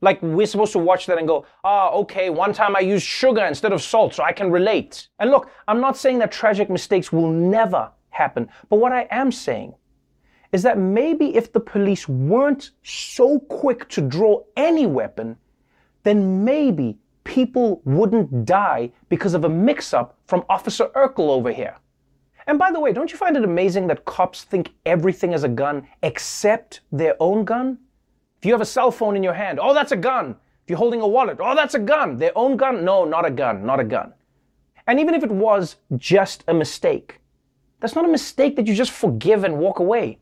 Like 0.00 0.22
we're 0.22 0.46
supposed 0.46 0.72
to 0.72 0.78
watch 0.78 1.06
that 1.06 1.18
and 1.18 1.26
go, 1.26 1.44
ah, 1.64 1.90
oh, 1.92 2.02
okay, 2.02 2.30
one 2.30 2.52
time 2.52 2.76
I 2.76 2.80
used 2.80 3.04
sugar 3.04 3.44
instead 3.44 3.72
of 3.72 3.82
salt, 3.82 4.14
so 4.14 4.22
I 4.22 4.32
can 4.32 4.50
relate. 4.50 5.08
And 5.18 5.30
look, 5.30 5.50
I'm 5.66 5.80
not 5.80 5.96
saying 5.96 6.18
that 6.20 6.30
tragic 6.30 6.70
mistakes 6.70 7.12
will 7.12 7.30
never 7.30 7.90
happen, 8.10 8.48
but 8.68 8.76
what 8.76 8.92
I 8.92 9.08
am 9.10 9.32
saying 9.32 9.74
is 10.52 10.62
that 10.62 10.78
maybe 10.78 11.36
if 11.36 11.52
the 11.52 11.60
police 11.60 12.08
weren't 12.08 12.70
so 12.82 13.38
quick 13.38 13.88
to 13.90 14.00
draw 14.00 14.42
any 14.56 14.86
weapon, 14.86 15.36
then 16.04 16.44
maybe 16.44 16.96
people 17.24 17.82
wouldn't 17.84 18.46
die 18.46 18.90
because 19.08 19.34
of 19.34 19.44
a 19.44 19.48
mix 19.48 19.92
up 19.92 20.16
from 20.26 20.44
Officer 20.48 20.86
Urkel 20.96 21.28
over 21.28 21.52
here. 21.52 21.76
And 22.46 22.58
by 22.58 22.72
the 22.72 22.80
way, 22.80 22.94
don't 22.94 23.12
you 23.12 23.18
find 23.18 23.36
it 23.36 23.44
amazing 23.44 23.86
that 23.88 24.06
cops 24.06 24.42
think 24.42 24.72
everything 24.86 25.34
is 25.34 25.44
a 25.44 25.48
gun 25.48 25.86
except 26.02 26.80
their 26.90 27.14
own 27.20 27.44
gun? 27.44 27.78
If 28.38 28.46
you 28.46 28.52
have 28.52 28.62
a 28.62 28.66
cell 28.66 28.90
phone 28.90 29.16
in 29.16 29.22
your 29.22 29.34
hand, 29.34 29.58
oh, 29.60 29.74
that's 29.74 29.92
a 29.92 29.96
gun. 29.96 30.30
If 30.64 30.70
you're 30.70 30.78
holding 30.78 31.02
a 31.02 31.08
wallet, 31.08 31.38
oh, 31.40 31.54
that's 31.54 31.74
a 31.74 31.78
gun. 31.78 32.16
Their 32.16 32.36
own 32.36 32.56
gun? 32.56 32.84
No, 32.84 33.04
not 33.04 33.26
a 33.26 33.30
gun, 33.30 33.66
not 33.66 33.80
a 33.80 33.84
gun. 33.84 34.14
And 34.86 34.98
even 34.98 35.14
if 35.14 35.22
it 35.22 35.30
was 35.30 35.76
just 35.98 36.44
a 36.48 36.54
mistake, 36.54 37.20
that's 37.80 37.94
not 37.94 38.06
a 38.06 38.08
mistake 38.08 38.56
that 38.56 38.66
you 38.66 38.74
just 38.74 38.92
forgive 38.92 39.44
and 39.44 39.58
walk 39.58 39.78
away. 39.78 40.18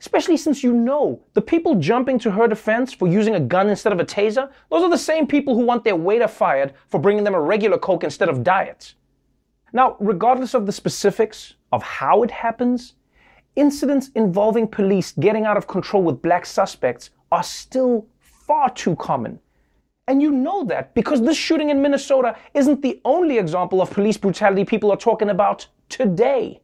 Especially 0.00 0.36
since 0.36 0.62
you 0.62 0.72
know 0.72 1.20
the 1.34 1.42
people 1.42 1.74
jumping 1.74 2.18
to 2.20 2.30
her 2.30 2.46
defense 2.46 2.92
for 2.92 3.08
using 3.08 3.34
a 3.34 3.40
gun 3.40 3.68
instead 3.68 3.92
of 3.92 3.98
a 3.98 4.04
taser, 4.04 4.50
those 4.70 4.82
are 4.82 4.90
the 4.90 4.98
same 4.98 5.26
people 5.26 5.54
who 5.54 5.64
want 5.64 5.82
their 5.82 5.96
waiter 5.96 6.28
fired 6.28 6.72
for 6.88 7.00
bringing 7.00 7.24
them 7.24 7.34
a 7.34 7.40
regular 7.40 7.78
Coke 7.78 8.04
instead 8.04 8.28
of 8.28 8.44
diet. 8.44 8.94
Now, 9.72 9.96
regardless 9.98 10.54
of 10.54 10.66
the 10.66 10.72
specifics 10.72 11.54
of 11.72 11.82
how 11.82 12.22
it 12.22 12.30
happens, 12.30 12.94
incidents 13.56 14.10
involving 14.14 14.68
police 14.68 15.12
getting 15.12 15.44
out 15.44 15.56
of 15.56 15.66
control 15.66 16.04
with 16.04 16.22
black 16.22 16.46
suspects 16.46 17.10
are 17.32 17.42
still 17.42 18.06
far 18.20 18.70
too 18.70 18.94
common. 18.96 19.40
And 20.06 20.22
you 20.22 20.30
know 20.30 20.64
that 20.64 20.94
because 20.94 21.20
this 21.20 21.36
shooting 21.36 21.68
in 21.68 21.82
Minnesota 21.82 22.34
isn't 22.54 22.80
the 22.80 23.00
only 23.04 23.36
example 23.36 23.82
of 23.82 23.90
police 23.90 24.16
brutality 24.16 24.64
people 24.64 24.90
are 24.90 24.96
talking 24.96 25.28
about 25.28 25.66
today. 25.90 26.62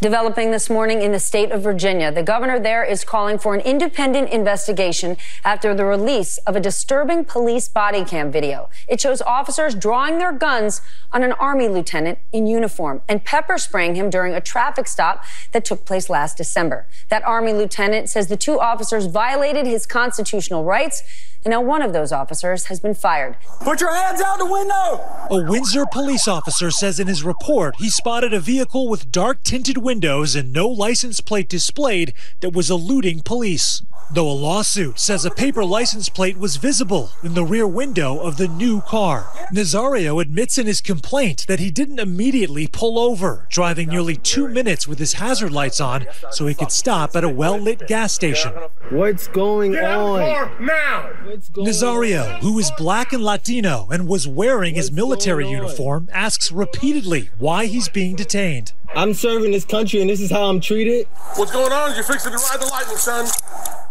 Developing 0.00 0.50
this 0.50 0.70
morning 0.70 1.02
in 1.02 1.12
the 1.12 1.18
state 1.18 1.50
of 1.50 1.62
Virginia, 1.62 2.10
the 2.10 2.22
governor 2.22 2.58
there 2.58 2.82
is 2.82 3.04
calling 3.04 3.36
for 3.36 3.54
an 3.54 3.60
independent 3.60 4.30
investigation 4.30 5.18
after 5.44 5.74
the 5.74 5.84
release 5.84 6.38
of 6.38 6.56
a 6.56 6.60
disturbing 6.60 7.22
police 7.22 7.68
body 7.68 8.02
cam 8.02 8.32
video. 8.32 8.70
It 8.88 8.98
shows 8.98 9.20
officers 9.20 9.74
drawing 9.74 10.16
their 10.16 10.32
guns 10.32 10.80
on 11.12 11.22
an 11.22 11.32
army 11.32 11.68
lieutenant 11.68 12.18
in 12.32 12.46
uniform 12.46 13.02
and 13.10 13.22
pepper 13.26 13.58
spraying 13.58 13.94
him 13.94 14.08
during 14.08 14.32
a 14.32 14.40
traffic 14.40 14.88
stop 14.88 15.22
that 15.52 15.66
took 15.66 15.84
place 15.84 16.08
last 16.08 16.38
December. 16.38 16.86
That 17.10 17.22
army 17.24 17.52
lieutenant 17.52 18.08
says 18.08 18.28
the 18.28 18.38
two 18.38 18.58
officers 18.58 19.04
violated 19.04 19.66
his 19.66 19.84
constitutional 19.84 20.64
rights 20.64 21.02
And 21.44 21.52
now 21.52 21.62
one 21.62 21.80
of 21.80 21.92
those 21.94 22.12
officers 22.12 22.66
has 22.66 22.80
been 22.80 22.94
fired. 22.94 23.36
Put 23.60 23.80
your 23.80 23.94
hands 23.94 24.20
out 24.20 24.38
the 24.38 24.44
window! 24.44 25.00
A 25.30 25.42
Windsor 25.50 25.86
police 25.86 26.28
officer 26.28 26.70
says 26.70 27.00
in 27.00 27.06
his 27.06 27.22
report 27.22 27.76
he 27.78 27.88
spotted 27.88 28.34
a 28.34 28.40
vehicle 28.40 28.88
with 28.88 29.10
dark 29.10 29.42
tinted 29.42 29.78
windows 29.78 30.36
and 30.36 30.52
no 30.52 30.68
license 30.68 31.20
plate 31.20 31.48
displayed 31.48 32.12
that 32.40 32.52
was 32.52 32.70
eluding 32.70 33.20
police. 33.20 33.82
Though 34.12 34.28
a 34.28 34.32
lawsuit 34.32 34.98
says 34.98 35.24
a 35.24 35.30
paper 35.30 35.64
license 35.64 36.08
plate 36.08 36.36
was 36.36 36.56
visible 36.56 37.12
in 37.22 37.34
the 37.34 37.44
rear 37.44 37.66
window 37.66 38.18
of 38.18 38.38
the 38.38 38.48
new 38.48 38.80
car. 38.80 39.28
Nazario 39.52 40.20
admits 40.20 40.58
in 40.58 40.66
his 40.66 40.80
complaint 40.80 41.46
that 41.46 41.60
he 41.60 41.70
didn't 41.70 42.00
immediately 42.00 42.66
pull 42.66 42.98
over, 42.98 43.46
driving 43.50 43.88
nearly 43.88 44.16
two 44.16 44.48
minutes 44.48 44.88
with 44.88 44.98
his 44.98 45.14
hazard 45.14 45.52
lights 45.52 45.80
on 45.80 46.06
so 46.32 46.48
he 46.48 46.54
could 46.54 46.72
stop 46.72 47.14
at 47.14 47.22
a 47.22 47.28
well 47.28 47.56
lit 47.56 47.86
gas 47.86 48.12
station. 48.12 48.52
What's 48.90 49.28
going 49.28 49.76
on? 49.76 50.18
now! 50.66 51.10
Nazario, 51.54 52.40
who 52.40 52.58
is 52.58 52.72
black 52.76 53.12
and 53.12 53.22
Latino 53.22 53.86
and 53.88 54.08
was 54.08 54.26
wearing 54.26 54.74
his 54.74 54.90
military 54.90 55.48
uniform, 55.48 56.08
asks 56.12 56.50
repeatedly 56.50 57.30
why 57.38 57.66
he's 57.66 57.88
being 57.88 58.16
detained. 58.16 58.72
I'm 58.92 59.14
serving 59.14 59.52
this 59.52 59.64
country 59.64 60.00
and 60.00 60.10
this 60.10 60.20
is 60.20 60.32
how 60.32 60.42
I'm 60.42 60.60
treated. 60.60 61.06
What's 61.36 61.52
going 61.52 61.72
on? 61.72 61.94
You're 61.94 62.02
fixing 62.02 62.32
to 62.32 62.38
ride 62.38 62.60
the 62.60 62.66
lightning, 62.66 62.96
son. 62.96 63.28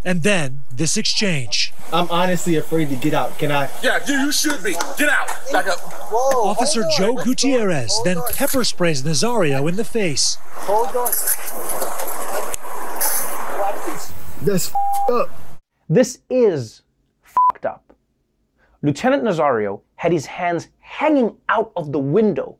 And 0.03 0.23
then 0.23 0.63
this 0.69 0.97
exchange. 0.97 1.71
I'm 1.93 2.09
honestly 2.11 2.57
afraid 2.57 2.89
to 2.89 2.97
get 2.97 3.13
out. 3.13 3.39
Can 3.39 3.53
I? 3.53 3.69
Yeah, 3.81 3.99
you, 4.05 4.15
you 4.15 4.31
should 4.33 4.61
be. 4.61 4.73
Get 4.97 5.07
out. 5.07 5.29
Back 5.53 5.67
up. 5.67 5.79
Whoa, 6.11 6.49
Officer 6.49 6.83
Joe 6.97 7.15
Gutierrez 7.15 7.97
then 8.03 8.21
pepper 8.33 8.65
sprays 8.65 9.03
Nazario 9.03 9.69
in 9.69 9.77
the 9.77 9.85
face. 9.85 10.37
Hold 10.41 10.93
on. 10.93 11.98
That's 14.41 14.72
up. 15.12 15.29
This 15.89 16.19
is 16.29 16.84
fucked 17.22 17.65
up. 17.65 17.93
Lieutenant 18.81 19.24
Nazario 19.24 19.81
had 19.96 20.13
his 20.13 20.25
hands 20.25 20.69
hanging 20.79 21.36
out 21.50 21.74
of 21.75 21.91
the 21.91 22.00
window, 22.00 22.58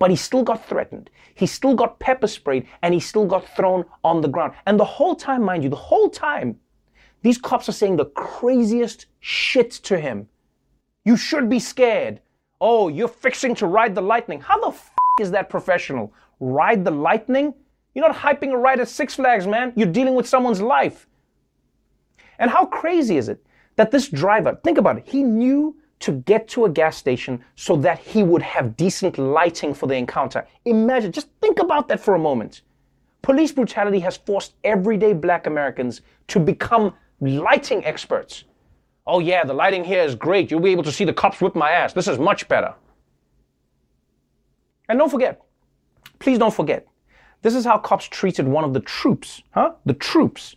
but 0.00 0.10
he 0.10 0.16
still 0.16 0.42
got 0.42 0.66
threatened. 0.66 1.08
He 1.34 1.46
still 1.46 1.76
got 1.76 2.00
pepper 2.00 2.26
sprayed 2.26 2.66
and 2.82 2.92
he 2.92 2.98
still 2.98 3.26
got 3.26 3.46
thrown 3.54 3.84
on 4.02 4.20
the 4.20 4.28
ground. 4.28 4.54
And 4.66 4.78
the 4.78 4.84
whole 4.84 5.14
time, 5.14 5.44
mind 5.44 5.62
you, 5.62 5.70
the 5.70 5.76
whole 5.76 6.10
time, 6.10 6.58
these 7.22 7.38
cops 7.38 7.68
are 7.68 7.72
saying 7.72 7.96
the 7.96 8.06
craziest 8.06 9.06
shit 9.20 9.70
to 9.70 10.00
him. 10.00 10.28
You 11.04 11.16
should 11.16 11.48
be 11.48 11.60
scared. 11.60 12.20
Oh, 12.60 12.88
you're 12.88 13.06
fixing 13.06 13.54
to 13.56 13.68
ride 13.68 13.94
the 13.94 14.02
lightning. 14.02 14.40
How 14.40 14.58
the 14.58 14.76
is 15.20 15.30
that 15.30 15.48
professional? 15.48 16.12
Ride 16.40 16.84
the 16.84 16.90
lightning? 16.90 17.54
You're 17.94 18.06
not 18.06 18.16
hyping 18.16 18.52
a 18.52 18.56
ride 18.56 18.80
at 18.80 18.88
Six 18.88 19.14
Flags, 19.14 19.46
man. 19.46 19.72
You're 19.76 19.88
dealing 19.88 20.14
with 20.14 20.28
someone's 20.28 20.60
life. 20.60 21.06
And 22.38 22.50
how 22.50 22.66
crazy 22.66 23.16
is 23.16 23.28
it 23.28 23.44
that 23.76 23.90
this 23.90 24.08
driver, 24.08 24.58
think 24.62 24.78
about 24.78 24.98
it, 24.98 25.04
he 25.06 25.22
knew 25.22 25.76
to 26.00 26.12
get 26.12 26.46
to 26.48 26.64
a 26.64 26.70
gas 26.70 26.96
station 26.96 27.42
so 27.56 27.76
that 27.76 27.98
he 27.98 28.22
would 28.22 28.42
have 28.42 28.76
decent 28.76 29.18
lighting 29.18 29.74
for 29.74 29.86
the 29.86 29.94
encounter. 29.94 30.46
Imagine, 30.64 31.10
just 31.10 31.28
think 31.40 31.58
about 31.58 31.88
that 31.88 31.98
for 32.00 32.14
a 32.14 32.18
moment. 32.18 32.62
Police 33.22 33.52
brutality 33.52 33.98
has 34.00 34.16
forced 34.16 34.54
everyday 34.62 35.12
black 35.12 35.46
Americans 35.46 36.02
to 36.28 36.38
become 36.38 36.94
lighting 37.20 37.84
experts. 37.84 38.44
Oh, 39.06 39.18
yeah, 39.18 39.42
the 39.44 39.54
lighting 39.54 39.84
here 39.84 40.02
is 40.02 40.14
great. 40.14 40.50
You'll 40.50 40.60
be 40.60 40.70
able 40.70 40.84
to 40.84 40.92
see 40.92 41.04
the 41.04 41.12
cops 41.12 41.40
whip 41.40 41.56
my 41.56 41.70
ass. 41.70 41.92
This 41.92 42.06
is 42.06 42.18
much 42.18 42.46
better. 42.46 42.74
And 44.88 44.98
don't 44.98 45.10
forget, 45.10 45.40
please 46.18 46.38
don't 46.38 46.54
forget, 46.54 46.86
this 47.42 47.54
is 47.54 47.64
how 47.64 47.78
cops 47.78 48.06
treated 48.06 48.46
one 48.46 48.64
of 48.64 48.74
the 48.74 48.80
troops, 48.80 49.42
huh? 49.52 49.72
The 49.86 49.94
troops, 49.94 50.56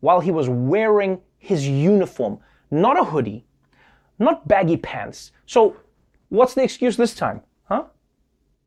while 0.00 0.20
he 0.20 0.30
was 0.30 0.48
wearing 0.48 1.20
his 1.38 1.68
uniform, 1.68 2.38
not 2.70 2.98
a 2.98 3.04
hoodie, 3.04 3.44
not 4.18 4.48
baggy 4.48 4.76
pants. 4.76 5.32
So, 5.46 5.76
what's 6.30 6.54
the 6.54 6.62
excuse 6.62 6.96
this 6.96 7.14
time, 7.14 7.42
huh? 7.64 7.84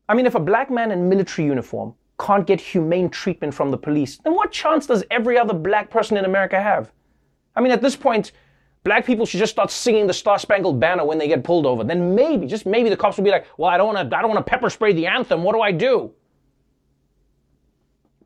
I 0.07 0.13
mean, 0.13 0.25
if 0.25 0.35
a 0.35 0.39
black 0.39 0.69
man 0.69 0.91
in 0.91 1.09
military 1.09 1.47
uniform 1.47 1.95
can't 2.19 2.45
get 2.45 2.61
humane 2.61 3.09
treatment 3.09 3.53
from 3.53 3.71
the 3.71 3.77
police, 3.77 4.17
then 4.17 4.35
what 4.35 4.51
chance 4.51 4.85
does 4.85 5.03
every 5.09 5.37
other 5.37 5.53
black 5.53 5.89
person 5.89 6.17
in 6.17 6.25
America 6.25 6.61
have? 6.61 6.91
I 7.55 7.61
mean, 7.61 7.71
at 7.71 7.81
this 7.81 7.95
point, 7.95 8.31
black 8.83 9.05
people 9.05 9.25
should 9.25 9.39
just 9.39 9.51
start 9.51 9.71
singing 9.71 10.05
the 10.05 10.13
Star 10.13 10.37
Spangled 10.37 10.79
Banner 10.79 11.03
when 11.03 11.17
they 11.17 11.27
get 11.27 11.43
pulled 11.43 11.65
over. 11.65 11.83
Then 11.83 12.13
maybe, 12.13 12.45
just 12.45 12.65
maybe, 12.65 12.89
the 12.89 12.97
cops 12.97 13.17
will 13.17 13.23
be 13.23 13.31
like, 13.31 13.47
"Well, 13.57 13.69
I 13.69 13.77
don't 13.77 13.93
want 13.93 14.09
to, 14.09 14.17
I 14.17 14.21
don't 14.21 14.31
want 14.31 14.45
to 14.45 14.49
pepper 14.49 14.69
spray 14.69 14.93
the 14.93 15.07
anthem. 15.07 15.43
What 15.43 15.55
do 15.55 15.61
I 15.61 15.71
do?" 15.71 16.11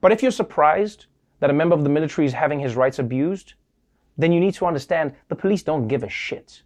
But 0.01 0.11
if 0.11 0.21
you're 0.21 0.31
surprised 0.31 1.05
that 1.39 1.49
a 1.49 1.53
member 1.53 1.75
of 1.75 1.83
the 1.83 1.89
military 1.89 2.25
is 2.25 2.33
having 2.33 2.59
his 2.59 2.75
rights 2.75 2.99
abused, 2.99 3.53
then 4.17 4.31
you 4.31 4.39
need 4.39 4.53
to 4.55 4.65
understand 4.65 5.13
the 5.29 5.35
police 5.35 5.63
don't 5.63 5.87
give 5.87 6.03
a 6.03 6.09
shit. 6.09 6.63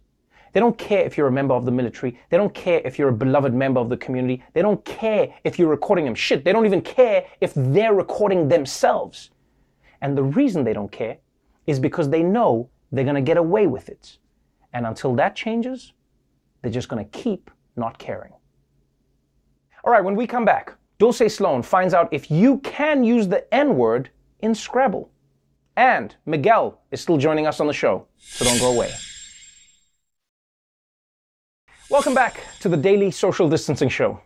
They 0.52 0.60
don't 0.60 0.78
care 0.78 1.04
if 1.04 1.18
you're 1.18 1.26
a 1.26 1.32
member 1.32 1.54
of 1.54 1.64
the 1.64 1.72
military. 1.72 2.18
They 2.30 2.36
don't 2.36 2.54
care 2.54 2.80
if 2.84 2.96
you're 2.96 3.08
a 3.08 3.12
beloved 3.12 3.52
member 3.52 3.80
of 3.80 3.88
the 3.88 3.96
community. 3.96 4.42
They 4.52 4.62
don't 4.62 4.84
care 4.84 5.34
if 5.42 5.58
you're 5.58 5.68
recording 5.68 6.04
them. 6.04 6.14
Shit, 6.14 6.44
they 6.44 6.52
don't 6.52 6.64
even 6.64 6.80
care 6.80 7.26
if 7.40 7.52
they're 7.54 7.94
recording 7.94 8.46
themselves. 8.46 9.30
And 10.00 10.16
the 10.16 10.22
reason 10.22 10.62
they 10.62 10.72
don't 10.72 10.92
care 10.92 11.18
is 11.66 11.80
because 11.80 12.08
they 12.08 12.22
know 12.22 12.68
they're 12.92 13.04
going 13.04 13.16
to 13.16 13.20
get 13.20 13.36
away 13.36 13.66
with 13.66 13.88
it. 13.88 14.18
And 14.72 14.86
until 14.86 15.14
that 15.16 15.34
changes, 15.34 15.92
they're 16.62 16.70
just 16.70 16.88
going 16.88 17.04
to 17.04 17.18
keep 17.18 17.50
not 17.74 17.98
caring. 17.98 18.32
All 19.82 19.92
right, 19.92 20.04
when 20.04 20.14
we 20.14 20.26
come 20.26 20.44
back, 20.44 20.74
Dulce 21.04 21.34
Sloan 21.34 21.60
finds 21.60 21.92
out 21.92 22.08
if 22.12 22.30
you 22.30 22.60
can 22.60 23.04
use 23.04 23.28
the 23.28 23.44
N 23.54 23.76
word 23.76 24.08
in 24.40 24.54
Scrabble. 24.54 25.10
And 25.76 26.16
Miguel 26.24 26.80
is 26.90 27.02
still 27.02 27.18
joining 27.18 27.46
us 27.46 27.60
on 27.60 27.66
the 27.66 27.74
show, 27.74 28.06
so 28.16 28.46
don't 28.46 28.58
go 28.58 28.72
away. 28.72 28.90
Welcome 31.90 32.14
back 32.14 32.40
to 32.60 32.70
the 32.70 32.78
Daily 32.78 33.10
Social 33.10 33.50
Distancing 33.50 33.90
Show. 33.90 34.18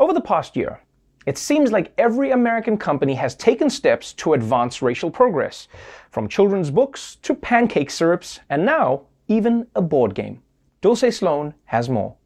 Over 0.00 0.12
the 0.12 0.20
past 0.20 0.56
year, 0.56 0.80
it 1.26 1.38
seems 1.38 1.70
like 1.70 1.94
every 1.96 2.32
American 2.32 2.76
company 2.76 3.14
has 3.14 3.36
taken 3.36 3.70
steps 3.70 4.12
to 4.14 4.32
advance 4.32 4.82
racial 4.82 5.12
progress, 5.12 5.68
from 6.10 6.26
children's 6.26 6.72
books 6.72 7.18
to 7.22 7.34
pancake 7.34 7.88
syrups, 7.88 8.40
and 8.50 8.66
now 8.66 9.02
even 9.28 9.68
a 9.76 9.80
board 9.80 10.16
game. 10.16 10.42
Dulce 10.80 11.18
Sloan 11.18 11.54
has 11.66 11.88
more. 11.88 12.16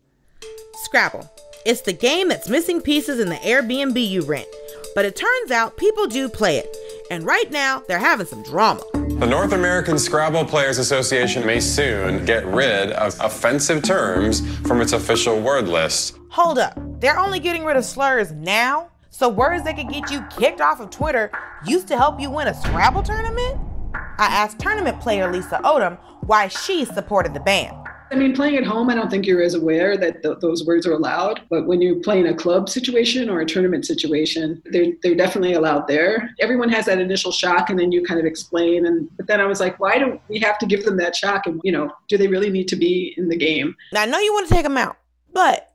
Scrabble. 0.85 1.31
It's 1.67 1.83
the 1.83 1.93
game 1.93 2.29
that's 2.29 2.49
missing 2.49 2.81
pieces 2.81 3.21
in 3.21 3.29
the 3.29 3.37
Airbnb 3.37 4.09
you 4.09 4.23
rent. 4.23 4.49
But 4.95 5.05
it 5.05 5.15
turns 5.15 5.51
out 5.51 5.77
people 5.77 6.07
do 6.07 6.27
play 6.27 6.57
it. 6.57 6.75
And 7.11 7.25
right 7.25 7.51
now, 7.51 7.83
they're 7.87 7.99
having 7.99 8.25
some 8.25 8.43
drama. 8.43 8.83
The 8.95 9.27
North 9.27 9.53
American 9.53 9.99
Scrabble 9.99 10.47
Players 10.47 10.79
Association 10.79 11.45
may 11.45 11.61
soon 11.61 12.25
get 12.25 12.47
rid 12.47 12.93
of 12.93 13.15
offensive 13.21 13.83
terms 13.83 14.41
from 14.67 14.81
its 14.81 14.95
official 14.95 15.39
word 15.39 15.69
list. 15.69 16.17
Hold 16.31 16.59
up. 16.59 16.79
They're 16.99 17.19
only 17.19 17.41
getting 17.41 17.65
rid 17.67 17.77
of 17.77 17.85
slurs 17.85 18.33
now? 18.33 18.89
So 19.11 19.29
words 19.29 19.65
that 19.65 19.77
could 19.77 19.91
get 19.91 20.11
you 20.11 20.25
kicked 20.31 20.63
off 20.63 20.81
of 20.81 20.89
Twitter 20.89 21.31
used 21.67 21.89
to 21.89 21.97
help 21.99 22.19
you 22.19 22.31
win 22.31 22.49
a 22.49 22.55
Scrabble 22.55 23.03
tournament? 23.03 23.61
I 23.95 24.27
asked 24.27 24.59
tournament 24.59 24.99
player 25.01 25.31
Lisa 25.31 25.61
Odom 25.63 25.99
why 26.23 26.49
she 26.49 26.87
supported 26.87 27.35
the 27.35 27.41
ban. 27.41 27.80
I 28.13 28.17
mean, 28.17 28.35
playing 28.35 28.57
at 28.57 28.65
home, 28.65 28.91
I 28.91 28.97
don't 28.97 29.09
think 29.09 29.25
you're 29.25 29.43
as 29.43 29.55
aware 29.55 29.97
that 29.97 30.23
th- 30.23 30.39
those 30.41 30.67
words 30.67 30.85
are 30.85 30.93
allowed. 30.93 31.43
But 31.49 31.67
when 31.67 31.81
you 31.81 32.01
play 32.01 32.19
in 32.19 32.27
a 32.27 32.35
club 32.35 32.69
situation 32.69 33.31
or 33.31 33.41
a 33.41 33.47
tournament 33.47 33.87
situation, 33.87 34.61
they're, 34.73 34.93
they're 35.03 35.15
definitely 35.15 35.53
allowed 35.53 35.87
there. 35.87 36.31
Everyone 36.41 36.69
has 36.71 36.87
that 36.87 36.99
initial 36.99 37.31
shock, 37.31 37.71
and 37.71 37.79
then 37.79 37.93
you 37.93 38.03
kind 38.03 38.19
of 38.19 38.27
explain. 38.27 38.85
And 38.85 39.09
but 39.17 39.29
then 39.29 39.41
I 39.41 39.47
was 39.47 39.61
like, 39.61 39.79
why 39.79 39.99
do 39.99 40.21
we 40.29 40.41
have 40.41 40.59
to 40.59 40.67
give 40.67 40.85
them 40.85 40.97
that 40.97 41.15
shock? 41.15 41.47
And 41.47 41.61
you 41.63 41.71
know, 41.71 41.93
do 42.09 42.19
they 42.19 42.27
really 42.27 42.51
need 42.51 42.67
to 42.69 42.77
be 42.77 43.15
in 43.17 43.29
the 43.29 43.37
game? 43.37 43.77
Now 43.93 44.03
I 44.03 44.07
know 44.07 44.19
you 44.19 44.33
want 44.33 44.49
to 44.49 44.55
take 44.55 44.65
them 44.65 44.77
out, 44.77 44.97
but 45.33 45.73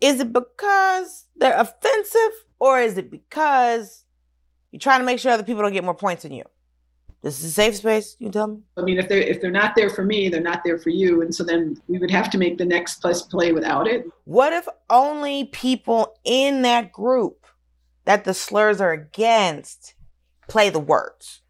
is 0.00 0.18
it 0.18 0.32
because 0.32 1.26
they're 1.36 1.58
offensive, 1.58 2.32
or 2.58 2.80
is 2.80 2.98
it 2.98 3.10
because 3.10 4.04
you're 4.72 4.80
trying 4.80 5.00
to 5.00 5.06
make 5.06 5.20
sure 5.20 5.30
other 5.30 5.44
people 5.44 5.62
don't 5.62 5.72
get 5.72 5.84
more 5.84 5.94
points 5.94 6.24
than 6.24 6.32
you? 6.32 6.44
This 7.22 7.38
is 7.38 7.44
a 7.44 7.50
safe 7.50 7.76
space. 7.76 8.16
You 8.18 8.30
tell 8.30 8.46
me. 8.46 8.60
I 8.78 8.82
mean, 8.82 8.98
if 8.98 9.08
they're 9.08 9.18
if 9.18 9.40
they're 9.40 9.50
not 9.50 9.74
there 9.76 9.90
for 9.90 10.04
me, 10.04 10.28
they're 10.28 10.40
not 10.40 10.62
there 10.64 10.78
for 10.78 10.88
you, 10.88 11.20
and 11.20 11.34
so 11.34 11.44
then 11.44 11.80
we 11.86 11.98
would 11.98 12.10
have 12.10 12.30
to 12.30 12.38
make 12.38 12.56
the 12.56 12.64
next 12.64 13.00
plus 13.00 13.22
play 13.22 13.52
without 13.52 13.86
it. 13.86 14.06
What 14.24 14.52
if 14.52 14.66
only 14.88 15.44
people 15.44 16.14
in 16.24 16.62
that 16.62 16.92
group 16.92 17.46
that 18.06 18.24
the 18.24 18.32
slurs 18.32 18.80
are 18.80 18.92
against 18.92 19.94
play 20.48 20.70
the 20.70 20.80
words? 20.80 21.42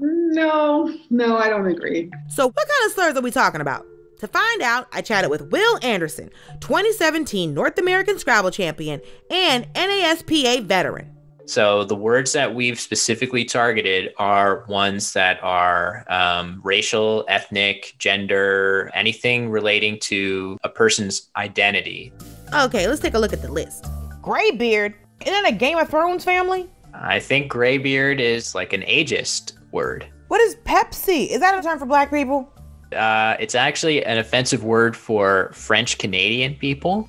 No, 0.00 0.92
no, 1.10 1.36
I 1.36 1.48
don't 1.48 1.66
agree. 1.66 2.10
So, 2.28 2.46
what 2.46 2.56
kind 2.56 2.86
of 2.86 2.92
slurs 2.92 3.16
are 3.16 3.22
we 3.22 3.30
talking 3.30 3.60
about? 3.60 3.86
To 4.18 4.28
find 4.28 4.62
out, 4.62 4.88
I 4.92 5.00
chatted 5.00 5.30
with 5.30 5.52
Will 5.52 5.78
Anderson, 5.82 6.30
2017 6.60 7.52
North 7.54 7.78
American 7.78 8.18
Scrabble 8.18 8.50
champion 8.50 9.00
and 9.30 9.72
NASPA 9.74 10.64
veteran. 10.64 11.13
So 11.46 11.84
the 11.84 11.94
words 11.94 12.32
that 12.32 12.54
we've 12.54 12.80
specifically 12.80 13.44
targeted 13.44 14.14
are 14.18 14.64
ones 14.66 15.12
that 15.12 15.42
are 15.42 16.04
um, 16.08 16.60
racial, 16.64 17.24
ethnic, 17.28 17.94
gender, 17.98 18.90
anything 18.94 19.50
relating 19.50 19.98
to 20.00 20.58
a 20.64 20.68
person's 20.68 21.30
identity. 21.36 22.12
Okay, 22.54 22.88
let's 22.88 23.00
take 23.00 23.14
a 23.14 23.18
look 23.18 23.32
at 23.32 23.42
the 23.42 23.52
list. 23.52 23.86
Graybeard, 24.22 24.94
isn't 25.20 25.42
that 25.42 25.52
a 25.52 25.54
Game 25.54 25.78
of 25.78 25.88
Thrones 25.88 26.24
family? 26.24 26.68
I 26.94 27.18
think 27.18 27.50
graybeard 27.50 28.20
is 28.20 28.54
like 28.54 28.72
an 28.72 28.82
ageist 28.82 29.52
word. 29.72 30.06
What 30.28 30.40
is 30.40 30.56
Pepsi? 30.64 31.28
Is 31.28 31.40
that 31.40 31.58
a 31.58 31.62
term 31.62 31.78
for 31.78 31.86
black 31.86 32.10
people? 32.10 32.50
Uh, 32.94 33.36
it's 33.40 33.54
actually 33.54 34.04
an 34.04 34.18
offensive 34.18 34.64
word 34.64 34.96
for 34.96 35.50
French 35.52 35.98
Canadian 35.98 36.54
people. 36.54 37.08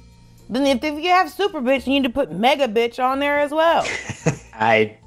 Then 0.50 0.66
if, 0.66 0.84
if 0.84 1.04
you 1.04 1.10
have 1.10 1.32
super 1.32 1.62
bitch, 1.62 1.88
you 1.88 1.94
need 1.94 2.04
to 2.04 2.10
put 2.10 2.32
mega 2.32 2.68
bitch 2.68 3.04
on 3.04 3.20
there 3.20 3.40
as 3.40 3.52
well. 3.52 3.86
I 4.54 4.98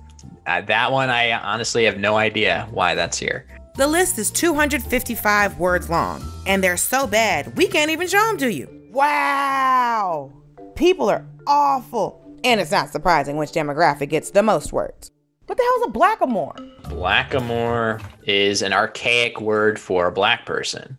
uh, 0.46 0.62
that 0.62 0.90
one 0.92 1.10
I 1.10 1.32
honestly 1.32 1.84
have 1.84 1.98
no 1.98 2.16
idea 2.16 2.66
why 2.70 2.94
that's 2.94 3.18
here. 3.18 3.46
The 3.76 3.86
list 3.86 4.18
is 4.18 4.30
255 4.30 5.58
words 5.58 5.88
long, 5.88 6.24
and 6.46 6.64
they're 6.64 6.76
so 6.76 7.06
bad 7.06 7.56
we 7.56 7.68
can't 7.68 7.90
even 7.90 8.08
show 8.08 8.24
them 8.26 8.38
to 8.38 8.52
you. 8.52 8.68
Wow! 8.90 10.32
People 10.74 11.08
are 11.10 11.24
awful. 11.46 12.24
And 12.44 12.60
it's 12.60 12.70
not 12.70 12.90
surprising 12.90 13.36
which 13.36 13.50
demographic 13.50 14.10
gets 14.10 14.30
the 14.30 14.42
most 14.42 14.72
words. 14.72 15.10
What 15.46 15.56
the 15.56 15.64
hell 15.64 15.82
is 15.82 15.88
a 15.88 15.98
blackamoor? 15.98 16.82
Blackamoor 16.84 18.02
is 18.24 18.62
an 18.62 18.72
archaic 18.72 19.40
word 19.40 19.78
for 19.78 20.06
a 20.06 20.12
black 20.12 20.44
person. 20.44 20.97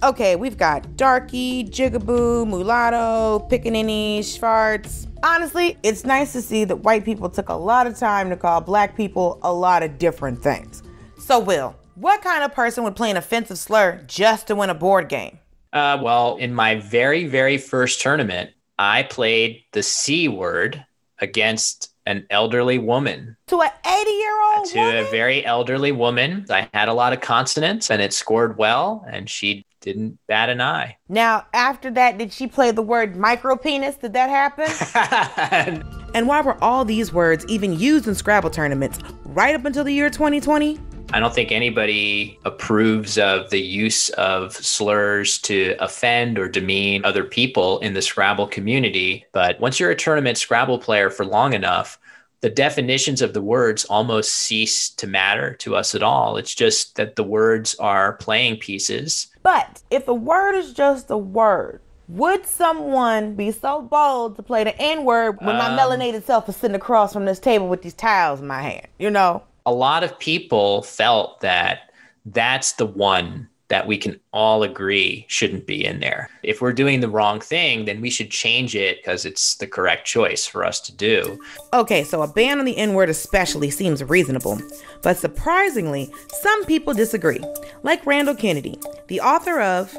Okay, 0.00 0.36
we've 0.36 0.56
got 0.56 0.96
darky, 0.96 1.64
jigaboo, 1.64 2.46
mulatto, 2.46 3.44
pickaninny, 3.50 4.22
schwartz. 4.22 5.08
Honestly, 5.24 5.76
it's 5.82 6.04
nice 6.04 6.32
to 6.34 6.40
see 6.40 6.64
that 6.64 6.76
white 6.76 7.04
people 7.04 7.28
took 7.28 7.48
a 7.48 7.54
lot 7.54 7.88
of 7.88 7.98
time 7.98 8.30
to 8.30 8.36
call 8.36 8.60
black 8.60 8.96
people 8.96 9.40
a 9.42 9.52
lot 9.52 9.82
of 9.82 9.98
different 9.98 10.40
things. 10.40 10.84
So, 11.18 11.40
Will, 11.40 11.74
what 11.96 12.22
kind 12.22 12.44
of 12.44 12.54
person 12.54 12.84
would 12.84 12.94
play 12.94 13.10
an 13.10 13.16
offensive 13.16 13.58
slur 13.58 14.00
just 14.06 14.46
to 14.46 14.54
win 14.54 14.70
a 14.70 14.74
board 14.74 15.08
game? 15.08 15.40
Uh, 15.72 15.98
well, 16.00 16.36
in 16.36 16.54
my 16.54 16.76
very, 16.76 17.26
very 17.26 17.58
first 17.58 18.00
tournament, 18.00 18.50
I 18.78 19.02
played 19.02 19.64
the 19.72 19.82
C 19.82 20.28
word 20.28 20.84
against 21.18 21.92
an 22.06 22.24
elderly 22.30 22.78
woman. 22.78 23.36
To 23.48 23.60
an 23.60 23.70
80 23.84 24.10
year 24.10 24.42
old? 24.42 24.66
To 24.68 24.78
woman? 24.78 24.96
a 24.96 25.10
very 25.10 25.44
elderly 25.44 25.92
woman. 25.92 26.46
I 26.48 26.68
had 26.72 26.88
a 26.88 26.94
lot 26.94 27.12
of 27.12 27.20
consonants 27.20 27.90
and 27.90 28.00
it 28.00 28.12
scored 28.12 28.56
well, 28.56 29.04
and 29.10 29.28
she 29.28 29.66
didn't 29.80 30.18
bat 30.26 30.48
an 30.48 30.60
eye. 30.60 30.96
Now, 31.08 31.46
after 31.52 31.90
that, 31.92 32.18
did 32.18 32.32
she 32.32 32.46
play 32.46 32.70
the 32.70 32.82
word 32.82 33.16
micro 33.16 33.56
penis? 33.56 33.96
Did 33.96 34.12
that 34.12 34.30
happen? 34.30 35.82
and 36.14 36.26
why 36.26 36.40
were 36.40 36.62
all 36.62 36.84
these 36.84 37.12
words 37.12 37.44
even 37.46 37.78
used 37.78 38.06
in 38.06 38.14
Scrabble 38.14 38.50
tournaments 38.50 38.98
right 39.24 39.54
up 39.54 39.64
until 39.64 39.84
the 39.84 39.92
year 39.92 40.10
2020? 40.10 40.78
I 41.10 41.20
don't 41.20 41.34
think 41.34 41.50
anybody 41.50 42.38
approves 42.44 43.16
of 43.16 43.48
the 43.48 43.60
use 43.60 44.10
of 44.10 44.52
slurs 44.52 45.38
to 45.38 45.74
offend 45.80 46.38
or 46.38 46.48
demean 46.48 47.02
other 47.06 47.24
people 47.24 47.78
in 47.78 47.94
the 47.94 48.02
Scrabble 48.02 48.46
community. 48.46 49.24
But 49.32 49.58
once 49.58 49.80
you're 49.80 49.90
a 49.90 49.96
tournament 49.96 50.36
Scrabble 50.36 50.78
player 50.78 51.08
for 51.08 51.24
long 51.24 51.54
enough, 51.54 51.98
the 52.40 52.50
definitions 52.50 53.20
of 53.20 53.34
the 53.34 53.42
words 53.42 53.84
almost 53.86 54.32
cease 54.32 54.90
to 54.90 55.06
matter 55.06 55.54
to 55.54 55.74
us 55.74 55.94
at 55.94 56.02
all. 56.02 56.36
It's 56.36 56.54
just 56.54 56.96
that 56.96 57.16
the 57.16 57.24
words 57.24 57.74
are 57.76 58.14
playing 58.14 58.58
pieces. 58.58 59.28
But 59.42 59.82
if 59.90 60.06
a 60.06 60.14
word 60.14 60.54
is 60.54 60.72
just 60.72 61.10
a 61.10 61.18
word, 61.18 61.80
would 62.08 62.46
someone 62.46 63.34
be 63.34 63.50
so 63.50 63.82
bold 63.82 64.36
to 64.36 64.42
play 64.42 64.64
the 64.64 64.76
N 64.80 65.04
word 65.04 65.38
when 65.40 65.56
um, 65.56 65.58
my 65.58 65.82
melanated 65.82 66.22
self 66.22 66.48
is 66.48 66.56
sitting 66.56 66.76
across 66.76 67.12
from 67.12 67.24
this 67.24 67.38
table 67.38 67.68
with 67.68 67.82
these 67.82 67.94
towels 67.94 68.40
in 68.40 68.46
my 68.46 68.62
hand? 68.62 68.86
You 68.98 69.10
know? 69.10 69.42
A 69.66 69.72
lot 69.72 70.04
of 70.04 70.18
people 70.18 70.82
felt 70.82 71.40
that 71.40 71.92
that's 72.24 72.72
the 72.72 72.86
one 72.86 73.48
that 73.68 73.86
we 73.86 73.98
can 73.98 74.18
all 74.32 74.62
agree 74.62 75.26
shouldn't 75.28 75.66
be 75.66 75.84
in 75.84 76.00
there. 76.00 76.30
If 76.42 76.60
we're 76.60 76.72
doing 76.72 77.00
the 77.00 77.08
wrong 77.08 77.40
thing, 77.40 77.84
then 77.84 78.00
we 78.00 78.10
should 78.10 78.30
change 78.30 78.74
it 78.74 78.98
because 78.98 79.24
it's 79.24 79.56
the 79.56 79.66
correct 79.66 80.06
choice 80.06 80.46
for 80.46 80.64
us 80.64 80.80
to 80.80 80.92
do. 80.92 81.38
Okay, 81.72 82.02
so 82.02 82.22
a 82.22 82.28
ban 82.28 82.58
on 82.58 82.64
the 82.64 82.76
N 82.76 82.94
word 82.94 83.10
especially 83.10 83.70
seems 83.70 84.02
reasonable. 84.02 84.60
But 85.02 85.18
surprisingly, 85.18 86.10
some 86.40 86.64
people 86.64 86.94
disagree. 86.94 87.40
Like 87.82 88.06
Randall 88.06 88.34
Kennedy, 88.34 88.78
the 89.08 89.20
author 89.20 89.60
of 89.60 89.96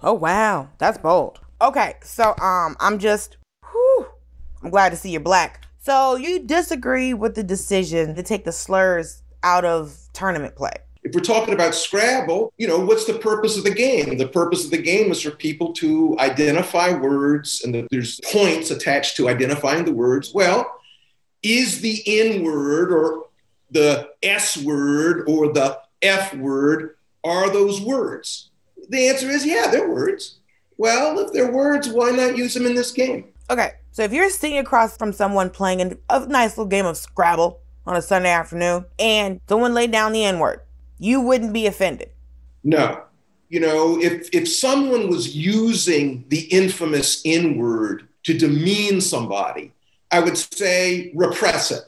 Oh 0.00 0.14
wow, 0.14 0.68
that's 0.78 0.98
bold. 0.98 1.40
Okay, 1.60 1.94
so 2.02 2.34
um 2.40 2.76
I'm 2.80 2.98
just 2.98 3.36
whew, 3.72 4.06
I'm 4.62 4.70
glad 4.70 4.90
to 4.90 4.96
see 4.96 5.10
you're 5.10 5.20
black. 5.20 5.64
So 5.80 6.14
you 6.14 6.38
disagree 6.38 7.12
with 7.12 7.34
the 7.34 7.42
decision 7.42 8.14
to 8.14 8.22
take 8.22 8.44
the 8.44 8.52
slurs 8.52 9.22
out 9.42 9.64
of 9.64 9.98
tournament 10.12 10.54
play? 10.54 10.74
If 11.04 11.14
we're 11.14 11.20
talking 11.20 11.54
about 11.54 11.74
Scrabble, 11.74 12.52
you 12.58 12.68
know, 12.68 12.78
what's 12.78 13.06
the 13.06 13.18
purpose 13.18 13.58
of 13.58 13.64
the 13.64 13.74
game? 13.74 14.16
The 14.16 14.28
purpose 14.28 14.64
of 14.64 14.70
the 14.70 14.80
game 14.80 15.10
is 15.10 15.20
for 15.20 15.32
people 15.32 15.72
to 15.74 16.16
identify 16.20 16.92
words, 16.92 17.62
and 17.64 17.88
there's 17.90 18.20
points 18.30 18.70
attached 18.70 19.16
to 19.16 19.28
identifying 19.28 19.84
the 19.84 19.92
words. 19.92 20.32
Well, 20.32 20.80
is 21.42 21.80
the 21.80 22.02
N 22.06 22.44
word 22.44 22.92
or 22.92 23.26
the 23.70 24.10
S 24.22 24.56
word 24.56 25.24
or 25.28 25.52
the 25.52 25.80
F 26.02 26.34
word, 26.34 26.96
are 27.24 27.50
those 27.50 27.80
words? 27.80 28.50
The 28.88 29.08
answer 29.08 29.28
is 29.28 29.44
yeah, 29.44 29.68
they're 29.68 29.88
words. 29.88 30.38
Well, 30.76 31.18
if 31.18 31.32
they're 31.32 31.52
words, 31.52 31.88
why 31.88 32.10
not 32.10 32.36
use 32.36 32.54
them 32.54 32.66
in 32.66 32.74
this 32.74 32.92
game? 32.92 33.26
Okay, 33.50 33.72
so 33.90 34.02
if 34.02 34.12
you're 34.12 34.30
sitting 34.30 34.58
across 34.58 34.96
from 34.96 35.12
someone 35.12 35.50
playing 35.50 35.98
a 36.08 36.26
nice 36.26 36.50
little 36.50 36.66
game 36.66 36.86
of 36.86 36.96
Scrabble 36.96 37.60
on 37.86 37.96
a 37.96 38.02
Sunday 38.02 38.30
afternoon 38.30 38.84
and 38.98 39.40
someone 39.48 39.74
laid 39.74 39.90
down 39.90 40.12
the 40.12 40.24
N 40.24 40.38
word, 40.38 40.60
you 40.98 41.20
wouldn't 41.20 41.52
be 41.52 41.66
offended. 41.66 42.10
No. 42.64 43.02
You 43.48 43.60
know, 43.60 44.00
if 44.00 44.30
if 44.32 44.48
someone 44.48 45.08
was 45.08 45.36
using 45.36 46.24
the 46.28 46.42
infamous 46.44 47.20
N 47.24 47.58
word 47.58 48.08
to 48.24 48.38
demean 48.38 49.00
somebody, 49.00 49.72
I 50.10 50.20
would 50.20 50.38
say 50.38 51.12
repress 51.14 51.70
it. 51.70 51.82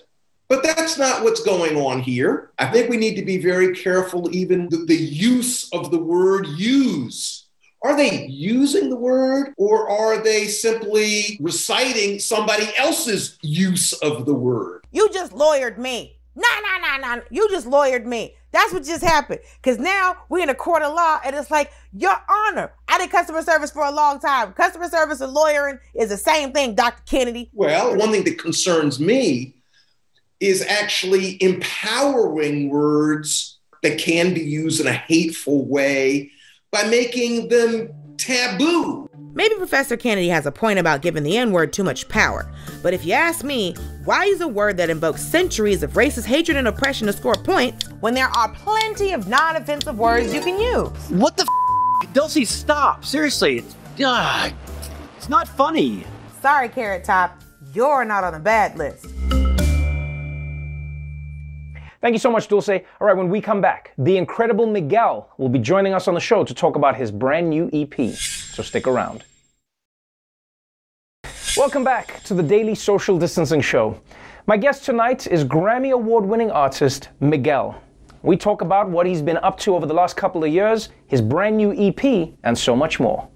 But 0.49 0.63
that's 0.63 0.99
not 0.99 1.23
what's 1.23 1.43
going 1.43 1.77
on 1.77 2.01
here. 2.01 2.51
I 2.59 2.67
think 2.67 2.91
we 2.91 2.99
need 2.99 3.17
to 3.17 3.25
be 3.25 3.39
very 3.39 3.75
careful, 3.75 4.35
even 4.35 4.69
the, 4.69 4.85
the 4.85 4.97
use 4.97 5.73
of 5.73 5.91
the 5.91 5.99
word 5.99 6.47
use. 6.49 7.47
Are 7.83 7.97
they 7.97 8.27
using 8.27 8.89
the 8.89 8.97
word 8.97 9.53
or 9.59 9.91
are 9.91 10.23
they 10.23 10.47
simply 10.47 11.39
reciting 11.41 12.19
somebody 12.19 12.67
else's 12.79 13.39
use 13.43 13.93
of 13.95 14.27
the 14.27 14.35
word? 14.35 14.87
You 14.91 15.09
just 15.11 15.33
lawyered 15.33 15.77
me. 15.77 16.19
Nah, 16.37 16.43
nah, 16.63 16.97
nah, 16.99 17.15
nah. 17.15 17.23
You 17.31 17.49
just 17.51 17.67
lawyered 17.67 18.05
me. 18.05 18.35
That's 18.53 18.73
what 18.73 18.85
just 18.85 19.03
happened. 19.03 19.41
Because 19.57 19.79
now 19.79 20.17
we're 20.29 20.43
in 20.43 20.49
a 20.49 20.55
court 20.55 20.83
of 20.83 20.95
law 20.95 21.21
and 21.25 21.35
it's 21.35 21.51
like, 21.51 21.73
Your 21.93 22.15
Honor, 22.29 22.73
I 22.89 22.99
did 22.99 23.11
customer 23.11 23.43
service 23.43 23.71
for 23.71 23.85
a 23.85 23.91
long 23.91 24.21
time. 24.21 24.53
Customer 24.53 24.89
service 24.89 25.21
and 25.21 25.33
lawyering 25.33 25.79
is 25.95 26.11
the 26.11 26.17
same 26.17 26.53
thing, 26.53 26.75
Dr. 26.75 27.03
Kennedy. 27.07 27.51
Well, 27.53 27.97
one 27.97 28.13
thing 28.13 28.25
that 28.25 28.39
concerns 28.39 29.01
me 29.01 29.55
is 30.41 30.63
actually 30.63 31.43
empowering 31.43 32.69
words 32.69 33.59
that 33.83 33.99
can 33.99 34.35
be 34.35 34.41
used 34.41 34.81
in 34.81 34.87
a 34.87 34.93
hateful 34.93 35.65
way 35.67 36.31
by 36.71 36.85
making 36.85 37.49
them 37.49 37.93
taboo. 38.19 39.09
Maybe 39.37 39.57
Professor 39.57 39.97
Kennedy 39.97 40.29
has 40.29 40.47
a 40.47 40.53
point 40.53 40.79
about 40.79 41.03
giving 41.03 41.25
the 41.25 41.37
N 41.37 41.51
word 41.51 41.73
too 41.73 41.83
much 41.83 42.09
power. 42.09 42.47
But 42.83 42.95
if 42.95 43.05
you 43.05 43.15
ask 43.15 43.45
me, 43.45 43.75
why 44.05 44.27
use 44.27 44.41
a 44.41 44.47
word 44.47 44.77
that 44.77 44.91
invokes 44.91 45.23
centuries 45.23 45.83
of 45.83 45.95
racist 45.95 46.25
hatred 46.25 46.57
and 46.57 46.69
oppression 46.69 47.09
to 47.09 47.13
score 47.13 47.35
points 47.35 47.89
when 48.01 48.15
there 48.15 48.29
are 48.29 48.49
plenty 48.51 49.13
of 49.13 49.27
non 49.27 49.57
offensive 49.57 49.99
words 49.99 50.33
you 50.33 50.41
can 50.41 50.61
use? 50.61 50.89
What 51.11 51.37
the 51.37 51.43
f? 51.43 52.13
Dulce, 52.13 52.49
stop. 52.49 53.05
Seriously. 53.05 53.59
It's, 53.59 53.75
uh, 54.01 54.51
it's 55.17 55.29
not 55.29 55.49
funny. 55.49 56.05
Sorry, 56.41 56.69
Carrot 56.69 57.03
Top. 57.03 57.41
You're 57.73 58.05
not 58.05 58.23
on 58.23 58.35
the 58.35 58.39
bad 58.39 58.79
list. 58.79 59.07
Thank 62.01 62.13
you 62.13 62.19
so 62.19 62.31
much, 62.31 62.47
Dulce. 62.47 62.69
All 62.69 63.07
right, 63.07 63.17
when 63.17 63.31
we 63.31 63.41
come 63.41 63.61
back, 63.61 63.95
the 63.99 64.17
incredible 64.17 64.67
Miguel 64.67 65.31
will 65.39 65.49
be 65.49 65.59
joining 65.59 65.93
us 65.93 66.07
on 66.07 66.15
the 66.15 66.21
show 66.21 66.45
to 66.45 66.55
talk 66.55 66.77
about 66.77 66.95
his 66.95 67.11
brand 67.11 67.51
new 67.51 67.69
EP. 67.73 68.15
So 68.55 68.63
stick 68.63 68.87
around. 68.87 69.25
Welcome 71.57 71.83
back 71.83 72.23
to 72.23 72.35
the 72.35 72.43
Daily 72.43 72.77
Social 72.77 73.19
Distancing 73.19 73.61
Show. 73.61 74.01
My 74.47 74.57
guest 74.57 74.85
tonight 74.85 75.27
is 75.27 75.45
Grammy 75.45 75.91
Award 75.91 76.25
winning 76.25 76.53
artist 76.53 77.09
Miguel. 77.19 77.83
We 78.23 78.37
talk 78.37 78.61
about 78.61 78.89
what 78.89 79.07
he's 79.07 79.23
been 79.23 79.39
up 79.39 79.59
to 79.59 79.75
over 79.75 79.87
the 79.87 79.95
last 79.95 80.17
couple 80.17 80.45
of 80.45 80.53
years, 80.53 80.91
his 81.09 81.21
brand 81.21 81.57
new 81.57 81.73
EP, 81.77 82.29
and 82.45 82.57
so 82.57 82.77
much 82.77 83.01
more. 83.01 83.29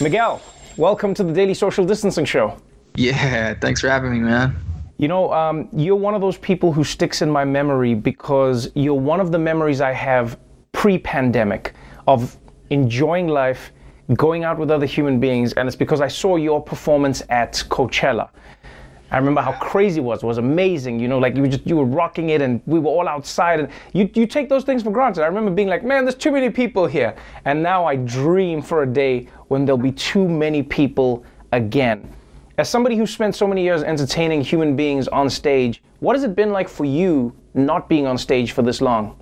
Miguel, 0.00 0.42
welcome 0.76 1.14
to 1.14 1.22
the 1.22 1.32
Daily 1.32 1.54
Social 1.54 1.84
Distancing 1.84 2.24
Show. 2.24 2.60
Yeah, 2.96 3.54
thanks 3.54 3.80
for 3.80 3.88
having 3.88 4.10
me, 4.10 4.18
man. 4.18 4.56
You 4.96 5.06
know, 5.06 5.32
um, 5.32 5.68
you're 5.72 5.94
one 5.94 6.16
of 6.16 6.20
those 6.20 6.36
people 6.36 6.72
who 6.72 6.82
sticks 6.82 7.22
in 7.22 7.30
my 7.30 7.44
memory 7.44 7.94
because 7.94 8.72
you're 8.74 8.94
one 8.94 9.20
of 9.20 9.30
the 9.30 9.38
memories 9.38 9.80
I 9.80 9.92
have 9.92 10.36
pre 10.72 10.98
pandemic 10.98 11.74
of 12.08 12.36
enjoying 12.70 13.28
life, 13.28 13.70
going 14.14 14.44
out 14.44 14.58
with 14.58 14.70
other 14.70 14.86
human 14.86 15.20
beings, 15.20 15.52
and 15.54 15.66
it's 15.66 15.76
because 15.76 16.00
I 16.00 16.08
saw 16.08 16.36
your 16.36 16.62
performance 16.62 17.22
at 17.28 17.52
Coachella. 17.68 18.30
I 19.10 19.16
remember 19.16 19.40
how 19.40 19.52
crazy 19.52 20.00
it 20.00 20.04
was. 20.04 20.22
It 20.22 20.26
was 20.26 20.36
amazing. 20.38 21.00
You 21.00 21.08
know, 21.08 21.18
like 21.18 21.34
you 21.34 21.42
were 21.42 21.48
just 21.48 21.66
you 21.66 21.76
were 21.76 21.84
rocking 21.84 22.30
it, 22.30 22.42
and 22.42 22.60
we 22.66 22.78
were 22.78 22.90
all 22.90 23.08
outside, 23.08 23.60
and 23.60 23.68
you 23.92 24.08
you 24.14 24.26
take 24.26 24.48
those 24.48 24.64
things 24.64 24.82
for 24.82 24.90
granted. 24.90 25.22
I 25.22 25.26
remember 25.26 25.50
being 25.50 25.68
like, 25.68 25.82
man, 25.82 26.04
there's 26.04 26.14
too 26.14 26.32
many 26.32 26.50
people 26.50 26.86
here, 26.86 27.14
and 27.44 27.62
now 27.62 27.86
I 27.86 27.96
dream 27.96 28.60
for 28.60 28.82
a 28.82 28.86
day 28.86 29.28
when 29.48 29.64
there'll 29.64 29.78
be 29.78 29.92
too 29.92 30.28
many 30.28 30.62
people 30.62 31.24
again. 31.52 32.14
As 32.58 32.68
somebody 32.68 32.96
who 32.96 33.06
spent 33.06 33.34
so 33.34 33.46
many 33.46 33.62
years 33.62 33.82
entertaining 33.82 34.42
human 34.42 34.76
beings 34.76 35.08
on 35.08 35.30
stage, 35.30 35.80
what 36.00 36.16
has 36.16 36.24
it 36.24 36.34
been 36.34 36.50
like 36.50 36.68
for 36.68 36.84
you 36.84 37.32
not 37.54 37.88
being 37.88 38.06
on 38.06 38.18
stage 38.18 38.52
for 38.52 38.62
this 38.62 38.80
long? 38.80 39.18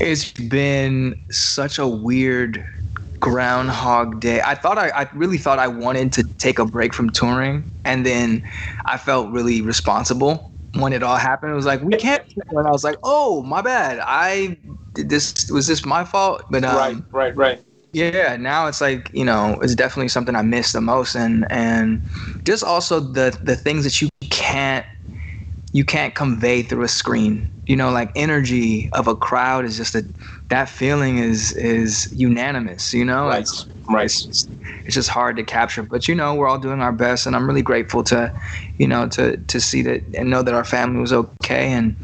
It's 0.00 0.30
been 0.32 1.18
such 1.30 1.78
a 1.78 1.86
weird 1.86 2.64
groundhog 3.20 4.20
day. 4.20 4.40
I 4.42 4.54
thought 4.54 4.78
I, 4.78 4.88
I 4.90 5.08
really 5.14 5.38
thought 5.38 5.58
I 5.58 5.68
wanted 5.68 6.12
to 6.14 6.24
take 6.38 6.58
a 6.58 6.66
break 6.66 6.94
from 6.94 7.10
touring, 7.10 7.70
and 7.84 8.04
then 8.04 8.42
I 8.86 8.98
felt 8.98 9.30
really 9.30 9.60
responsible 9.62 10.52
when 10.74 10.92
it 10.92 11.02
all 11.02 11.16
happened. 11.16 11.52
It 11.52 11.56
was 11.56 11.66
like 11.66 11.82
we 11.82 11.94
can't. 11.96 12.22
And 12.50 12.66
I 12.66 12.70
was 12.70 12.84
like, 12.84 12.96
oh 13.02 13.42
my 13.42 13.62
bad. 13.62 14.00
I 14.02 14.58
did 14.94 15.08
this. 15.08 15.48
Was 15.50 15.66
this 15.66 15.84
my 15.84 16.04
fault? 16.04 16.42
But 16.50 16.64
um, 16.64 16.76
right, 16.76 16.96
right, 17.12 17.36
right. 17.36 17.64
Yeah, 17.92 18.36
now 18.36 18.66
it's 18.66 18.80
like 18.80 19.10
you 19.12 19.24
know, 19.24 19.58
it's 19.62 19.74
definitely 19.74 20.08
something 20.08 20.36
I 20.36 20.42
miss 20.42 20.72
the 20.72 20.80
most, 20.80 21.14
and 21.14 21.50
and 21.50 22.02
just 22.44 22.62
also 22.62 23.00
the 23.00 23.38
the 23.42 23.56
things 23.56 23.84
that 23.84 24.00
you 24.02 24.08
can't 24.30 24.84
you 25.72 25.84
can't 25.84 26.14
convey 26.14 26.62
through 26.62 26.82
a 26.82 26.88
screen. 26.88 27.50
You 27.68 27.76
know, 27.76 27.90
like 27.90 28.10
energy 28.16 28.88
of 28.94 29.08
a 29.08 29.14
crowd 29.14 29.66
is 29.66 29.76
just 29.76 29.94
a 29.94 30.02
that 30.48 30.68
feeling 30.70 31.18
is 31.18 31.52
is 31.52 32.10
unanimous. 32.14 32.94
You 32.94 33.04
know, 33.04 33.26
right, 33.26 33.40
it's, 33.40 33.66
right. 33.90 34.04
It's 34.06 34.22
just, 34.22 34.50
it's 34.86 34.94
just 34.94 35.10
hard 35.10 35.36
to 35.36 35.44
capture. 35.44 35.82
But 35.82 36.08
you 36.08 36.14
know, 36.14 36.34
we're 36.34 36.48
all 36.48 36.58
doing 36.58 36.80
our 36.80 36.92
best, 36.92 37.26
and 37.26 37.36
I'm 37.36 37.46
really 37.46 37.62
grateful 37.62 38.02
to, 38.04 38.32
you 38.78 38.88
know, 38.88 39.06
to 39.08 39.36
to 39.36 39.60
see 39.60 39.82
that 39.82 40.02
and 40.14 40.30
know 40.30 40.42
that 40.42 40.54
our 40.54 40.64
family 40.64 40.98
was 40.98 41.12
okay, 41.12 41.72
and 41.72 41.94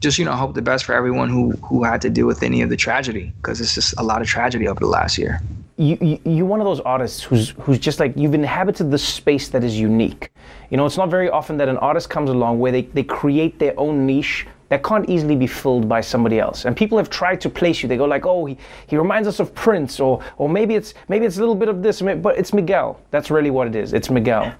just 0.00 0.18
you 0.18 0.24
know 0.24 0.32
hope 0.32 0.54
the 0.54 0.62
best 0.62 0.86
for 0.86 0.94
everyone 0.94 1.28
who 1.28 1.50
who 1.62 1.84
had 1.84 2.00
to 2.00 2.10
deal 2.10 2.26
with 2.26 2.42
any 2.42 2.62
of 2.62 2.70
the 2.70 2.76
tragedy 2.76 3.32
because 3.36 3.60
it's 3.60 3.74
just 3.74 3.94
a 3.98 4.02
lot 4.02 4.22
of 4.22 4.26
tragedy 4.26 4.66
over 4.66 4.80
the 4.80 4.86
last 4.86 5.18
year. 5.18 5.40
You, 5.76 5.98
you 6.00 6.18
you're 6.24 6.46
one 6.46 6.60
of 6.60 6.64
those 6.64 6.80
artists 6.80 7.22
who's 7.22 7.50
who's 7.60 7.78
just 7.78 8.00
like 8.00 8.14
you've 8.16 8.34
inhabited 8.34 8.90
the 8.90 8.98
space 8.98 9.48
that 9.50 9.62
is 9.62 9.78
unique. 9.78 10.32
You 10.70 10.78
know, 10.78 10.86
it's 10.86 10.96
not 10.96 11.10
very 11.10 11.28
often 11.28 11.58
that 11.58 11.68
an 11.68 11.76
artist 11.78 12.08
comes 12.08 12.30
along 12.30 12.58
where 12.58 12.72
they, 12.72 12.82
they 12.82 13.02
create 13.02 13.58
their 13.58 13.78
own 13.78 14.06
niche 14.06 14.46
that 14.70 14.82
can't 14.84 15.08
easily 15.10 15.36
be 15.36 15.46
filled 15.46 15.88
by 15.88 16.00
somebody 16.00 16.38
else. 16.38 16.64
And 16.64 16.76
people 16.76 16.96
have 16.96 17.10
tried 17.10 17.40
to 17.42 17.50
place 17.50 17.82
you. 17.82 17.88
They 17.88 17.96
go 17.96 18.06
like, 18.06 18.24
oh, 18.24 18.46
he, 18.46 18.56
he 18.86 18.96
reminds 18.96 19.28
us 19.28 19.40
of 19.40 19.54
Prince, 19.54 20.00
or 20.00 20.22
or 20.38 20.48
maybe 20.48 20.74
it's 20.76 20.94
maybe 21.08 21.26
it's 21.26 21.36
a 21.36 21.40
little 21.40 21.54
bit 21.54 21.68
of 21.68 21.82
this, 21.82 22.00
but 22.00 22.38
it's 22.38 22.54
Miguel. 22.54 22.98
That's 23.10 23.30
really 23.30 23.50
what 23.50 23.66
it 23.66 23.76
is. 23.76 23.92
It's 23.92 24.08
Miguel. 24.08 24.54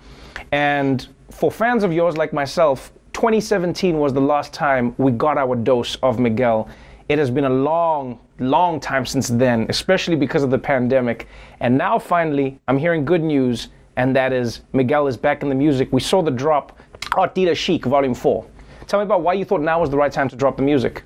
And 0.52 1.06
for 1.30 1.50
fans 1.50 1.84
of 1.84 1.92
yours 1.92 2.16
like 2.16 2.32
myself, 2.32 2.92
2017 3.12 3.98
was 3.98 4.12
the 4.12 4.20
last 4.20 4.52
time 4.52 4.94
we 4.98 5.12
got 5.12 5.38
our 5.38 5.54
dose 5.54 5.96
of 5.96 6.18
Miguel. 6.18 6.68
It 7.08 7.18
has 7.18 7.30
been 7.30 7.44
a 7.44 7.50
long, 7.50 8.18
long 8.38 8.80
time 8.80 9.06
since 9.06 9.28
then, 9.28 9.66
especially 9.68 10.16
because 10.16 10.42
of 10.42 10.50
the 10.50 10.58
pandemic. 10.58 11.28
And 11.60 11.76
now 11.76 11.98
finally, 11.98 12.58
I'm 12.66 12.78
hearing 12.78 13.04
good 13.04 13.22
news, 13.22 13.68
and 13.96 14.14
that 14.16 14.32
is 14.32 14.62
Miguel 14.72 15.06
is 15.06 15.16
back 15.16 15.42
in 15.42 15.48
the 15.48 15.54
music. 15.54 15.92
We 15.92 16.00
saw 16.00 16.22
the 16.22 16.30
drop, 16.30 16.78
Art 17.12 17.34
Dealer 17.34 17.54
Chic, 17.54 17.84
Volume 17.84 18.14
4. 18.14 18.44
Tell 18.90 18.98
me 18.98 19.04
about 19.04 19.22
why 19.22 19.34
you 19.34 19.44
thought 19.44 19.60
now 19.60 19.80
was 19.80 19.90
the 19.90 19.96
right 19.96 20.10
time 20.10 20.28
to 20.30 20.34
drop 20.34 20.56
the 20.56 20.64
music. 20.64 21.04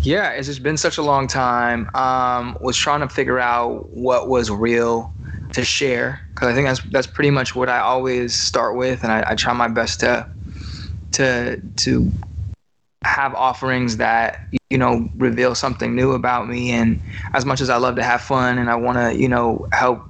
Yeah, 0.00 0.30
it's 0.30 0.46
just 0.48 0.62
been 0.62 0.78
such 0.78 0.96
a 0.96 1.02
long 1.02 1.26
time. 1.26 1.90
Um, 1.94 2.56
was 2.62 2.74
trying 2.74 3.00
to 3.00 3.08
figure 3.10 3.38
out 3.38 3.90
what 3.90 4.30
was 4.30 4.50
real 4.50 5.12
to 5.52 5.62
share 5.62 6.26
because 6.30 6.48
I 6.48 6.54
think 6.54 6.66
that's 6.66 6.80
that's 6.84 7.06
pretty 7.06 7.28
much 7.28 7.54
what 7.54 7.68
I 7.68 7.80
always 7.80 8.34
start 8.34 8.76
with, 8.76 9.02
and 9.02 9.12
I, 9.12 9.24
I 9.28 9.34
try 9.34 9.52
my 9.52 9.68
best 9.68 10.00
to 10.00 10.26
to 11.12 11.60
to 11.60 12.10
have 13.04 13.34
offerings 13.34 13.98
that 13.98 14.40
you 14.70 14.78
know 14.78 15.06
reveal 15.16 15.54
something 15.54 15.94
new 15.94 16.12
about 16.12 16.48
me 16.48 16.70
and 16.70 16.98
as 17.34 17.44
much 17.44 17.60
as 17.60 17.70
i 17.70 17.76
love 17.76 17.94
to 17.94 18.02
have 18.02 18.20
fun 18.20 18.58
and 18.58 18.68
i 18.68 18.74
want 18.74 18.98
to 18.98 19.16
you 19.16 19.28
know 19.28 19.64
help 19.70 20.02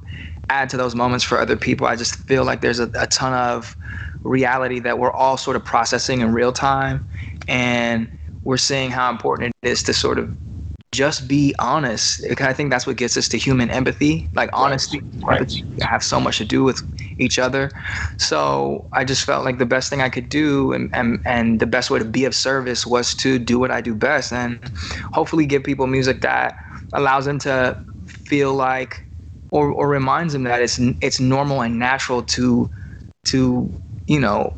add 0.49 0.71
to 0.71 0.79
those 0.79 0.95
moments 0.95 1.23
for 1.23 1.39
other 1.39 1.59
people 1.59 1.87
i 1.87 1.95
just 1.95 2.17
feel 2.21 2.43
like 2.43 2.63
there's 2.63 2.79
a, 2.79 2.91
a 2.95 3.07
ton 3.09 3.35
of 3.35 3.77
reality 4.25 4.81
that 4.81 4.99
we're 4.99 5.13
all 5.13 5.37
sort 5.37 5.57
of 5.57 5.65
processing 5.65 6.21
in 6.21 6.33
real 6.33 6.53
time 6.53 7.03
and 7.49 8.09
we're 8.45 8.57
seeing 8.57 8.91
how 8.91 9.11
important 9.11 9.55
it 9.63 9.69
is 9.69 9.83
to 9.85 9.95
sort 9.95 10.19
of 10.19 10.35
just 10.93 11.29
be 11.29 11.55
honest. 11.59 12.25
I 12.41 12.53
think 12.53 12.71
that's 12.71 12.87
what 12.87 12.97
gets 12.97 13.17
us 13.17 13.29
to 13.29 13.39
human 13.39 13.71
empathy. 13.71 14.29
Like 14.35 14.51
honesty, 14.53 15.03
right. 15.23 15.41
empathy 15.41 15.65
have 15.83 16.03
so 16.03 16.21
much 16.21 16.39
to 16.39 16.45
do 16.45 16.65
with 16.65 16.81
each 17.19 17.39
other. 17.39 17.71
So 18.19 18.89
I 18.93 19.05
just 19.05 19.25
felt 19.25 19.45
like 19.45 19.59
the 19.59 19.67
best 19.67 19.91
thing 19.91 20.01
I 20.01 20.09
could 20.09 20.29
do 20.29 20.73
and, 20.73 20.91
and, 20.95 21.19
and 21.25 21.61
the 21.61 21.67
best 21.67 21.91
way 21.91 21.99
to 21.99 22.05
be 22.05 22.25
of 22.25 22.35
service 22.35 22.87
was 22.87 23.15
to 23.17 23.39
do 23.39 23.59
what 23.59 23.71
I 23.71 23.81
do 23.81 23.95
best 23.95 24.33
and 24.33 24.61
hopefully 25.13 25.47
give 25.47 25.65
people 25.65 25.87
music 25.87 26.21
that 26.23 26.57
allows 26.93 27.25
them 27.25 27.39
to 27.41 27.79
feel 28.07 28.55
like 28.55 29.05
or, 29.51 29.71
or 29.71 29.89
reminds 29.89 30.33
them 30.33 30.45
that 30.45 30.61
it's 30.63 30.79
it's 31.01 31.21
normal 31.21 31.63
and 31.63 31.79
natural 31.79 32.23
to 32.23 32.71
to 33.25 33.73
you 34.07 34.21
know 34.21 34.55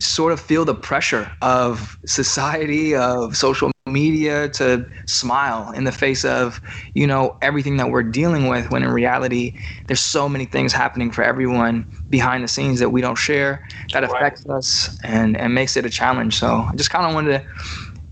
sort 0.00 0.32
of 0.32 0.40
feel 0.40 0.64
the 0.64 0.74
pressure 0.74 1.30
of 1.42 1.98
society 2.06 2.94
of 2.94 3.36
social 3.36 3.70
media 3.86 4.48
to 4.50 4.86
smile 5.06 5.72
in 5.72 5.84
the 5.84 5.92
face 5.92 6.24
of 6.24 6.60
you 6.94 7.06
know 7.06 7.36
everything 7.42 7.78
that 7.78 7.90
we're 7.90 8.02
dealing 8.02 8.48
with 8.48 8.70
when 8.70 8.82
in 8.82 8.90
reality 8.90 9.54
there's 9.86 10.00
so 10.00 10.28
many 10.28 10.44
things 10.44 10.72
happening 10.72 11.10
for 11.10 11.24
everyone 11.24 11.84
behind 12.10 12.44
the 12.44 12.48
scenes 12.48 12.78
that 12.78 12.90
we 12.90 13.00
don't 13.00 13.16
share 13.18 13.64
that 13.92 14.04
affects 14.04 14.44
right. 14.46 14.56
us 14.56 14.96
and 15.02 15.36
and 15.36 15.54
makes 15.54 15.76
it 15.76 15.84
a 15.84 15.90
challenge. 15.90 16.36
So 16.36 16.66
i 16.70 16.76
just 16.76 16.90
kind 16.90 17.06
of 17.06 17.14
wanted 17.14 17.38
to 17.38 17.46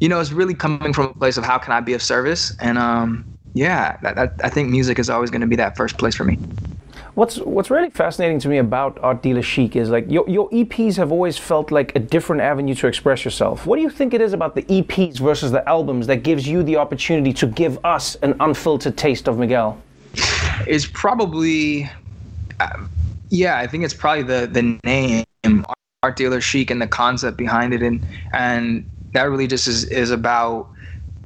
you 0.01 0.09
know 0.09 0.19
it's 0.19 0.33
really 0.33 0.55
coming 0.55 0.93
from 0.93 1.07
a 1.07 1.15
place 1.15 1.37
of 1.37 1.45
how 1.45 1.59
can 1.59 1.73
i 1.73 1.81
be 1.81 1.95
of 1.95 2.03
service? 2.03 2.53
And 2.59 2.79
um 2.79 3.27
yeah 3.55 3.97
that, 4.03 4.17
that, 4.17 4.35
i 4.43 4.51
think 4.51 4.69
music 4.71 4.99
is 4.99 5.09
always 5.09 5.31
going 5.31 5.41
to 5.41 5.47
be 5.47 5.57
that 5.57 5.77
first 5.77 5.99
place 5.99 6.15
for 6.15 6.25
me 6.25 6.39
What's 7.17 7.39
what's 7.39 7.71
really 7.71 7.89
fascinating 7.89 8.39
to 8.41 8.49
me 8.49 8.59
about 8.59 8.99
Art 9.03 9.23
Dealer 9.23 9.41
Chic 9.41 9.75
is 9.75 9.89
like 9.89 10.05
your, 10.11 10.29
your 10.29 10.51
EPs 10.51 10.97
have 10.99 11.11
always 11.11 11.39
felt 11.39 11.71
like 11.71 11.97
a 11.97 11.99
different 11.99 12.43
avenue 12.43 12.75
to 12.75 12.87
express 12.89 13.25
yourself. 13.25 13.65
What 13.65 13.77
do 13.77 13.83
you 13.83 13.89
think 13.89 14.13
it 14.13 14.21
is 14.21 14.35
about 14.35 14.55
the 14.55 14.65
EPs 14.65 15.19
versus 15.19 15.51
the 15.51 15.67
albums 15.67 16.07
that 16.09 16.17
gives 16.23 16.47
you 16.47 16.63
the 16.63 16.77
opportunity 16.77 17.33
to 17.33 17.47
give 17.47 17.83
us 17.87 18.17
an 18.17 18.37
unfiltered 18.41 18.99
taste 18.99 19.29
of 19.29 19.39
Miguel? 19.39 19.81
It's 20.67 20.85
probably, 20.85 21.91
uh, 22.61 22.87
yeah, 23.31 23.57
I 23.57 23.67
think 23.67 23.85
it's 23.85 23.95
probably 23.95 24.25
the 24.25 24.47
the 24.47 24.79
name 24.85 25.65
Art 26.03 26.17
Dealer 26.17 26.43
Chic 26.43 26.71
and 26.71 26.83
the 26.83 26.87
concept 26.87 27.39
behind 27.39 27.73
it, 27.73 27.83
and 27.83 28.07
and 28.35 28.87
that 29.15 29.23
really 29.23 29.47
just 29.47 29.69
is 29.69 29.85
is 29.85 30.11
about 30.11 30.69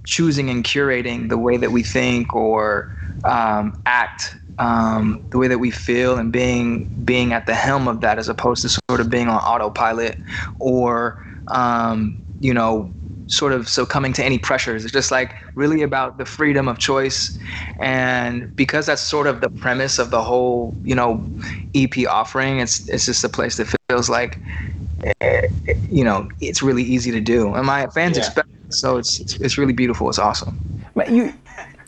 choosing 0.05 0.51
and 0.51 0.63
curating 0.63 1.29
the 1.29 1.37
way 1.37 1.57
that 1.57 1.73
we 1.73 1.83
think 1.83 2.33
or 2.33 2.97
um, 3.25 3.83
act 3.87 4.37
um, 4.59 5.25
the 5.31 5.39
way 5.39 5.49
that 5.49 5.59
we 5.59 5.71
feel 5.71 6.19
and 6.19 6.33
being 6.33 6.89
being 7.05 7.33
at 7.33 7.47
the 7.47 7.55
helm 7.55 7.89
of 7.89 8.01
that 8.01 8.19
as 8.19 8.29
opposed 8.29 8.63
to 8.63 8.69
sort 8.69 9.01
of 9.01 9.11
being 9.11 9.29
on 9.29 9.39
autopilot 9.41 10.19
or 10.59 11.19
um, 11.49 12.17
you 12.41 12.53
know 12.53 12.93
sort 13.31 13.53
of 13.53 13.69
succumbing 13.69 14.13
to 14.13 14.25
any 14.25 14.39
pressures. 14.39 14.85
It's 14.85 14.93
just 14.93 15.13
like 15.13 15.35
really 15.55 15.83
about 15.83 16.19
the 16.19 16.25
freedom 16.25 16.67
of 16.67 16.79
choice. 16.79 17.39
And 17.79 18.55
because 18.57 18.87
that's 18.87 19.03
sort 19.03 19.29
of 19.29 19.41
the 19.41 19.49
premise 19.49 19.99
of 19.99 20.11
the 20.11 20.23
whole 20.23 20.77
you 20.83 20.95
know 20.95 21.25
ep 21.75 21.95
offering 22.09 22.59
it's 22.59 22.89
it's 22.89 23.07
just 23.07 23.23
a 23.23 23.29
place 23.29 23.57
that 23.57 23.73
feels 23.89 24.11
like 24.11 24.41
eh, 25.21 25.43
you 25.89 26.03
know 26.03 26.29
it's 26.41 26.63
really 26.63 26.83
easy 26.83 27.11
to 27.13 27.21
do. 27.21 27.55
And 27.55 27.67
my 27.67 27.87
fans 27.89 28.17
yeah. 28.17 28.25
expect 28.25 28.49
it, 28.69 28.75
so 28.75 28.97
it's, 28.97 29.21
it's 29.21 29.37
it's 29.37 29.57
really 29.59 29.73
beautiful. 29.73 30.09
It's 30.09 30.19
awesome. 30.19 30.59
You 31.09 31.33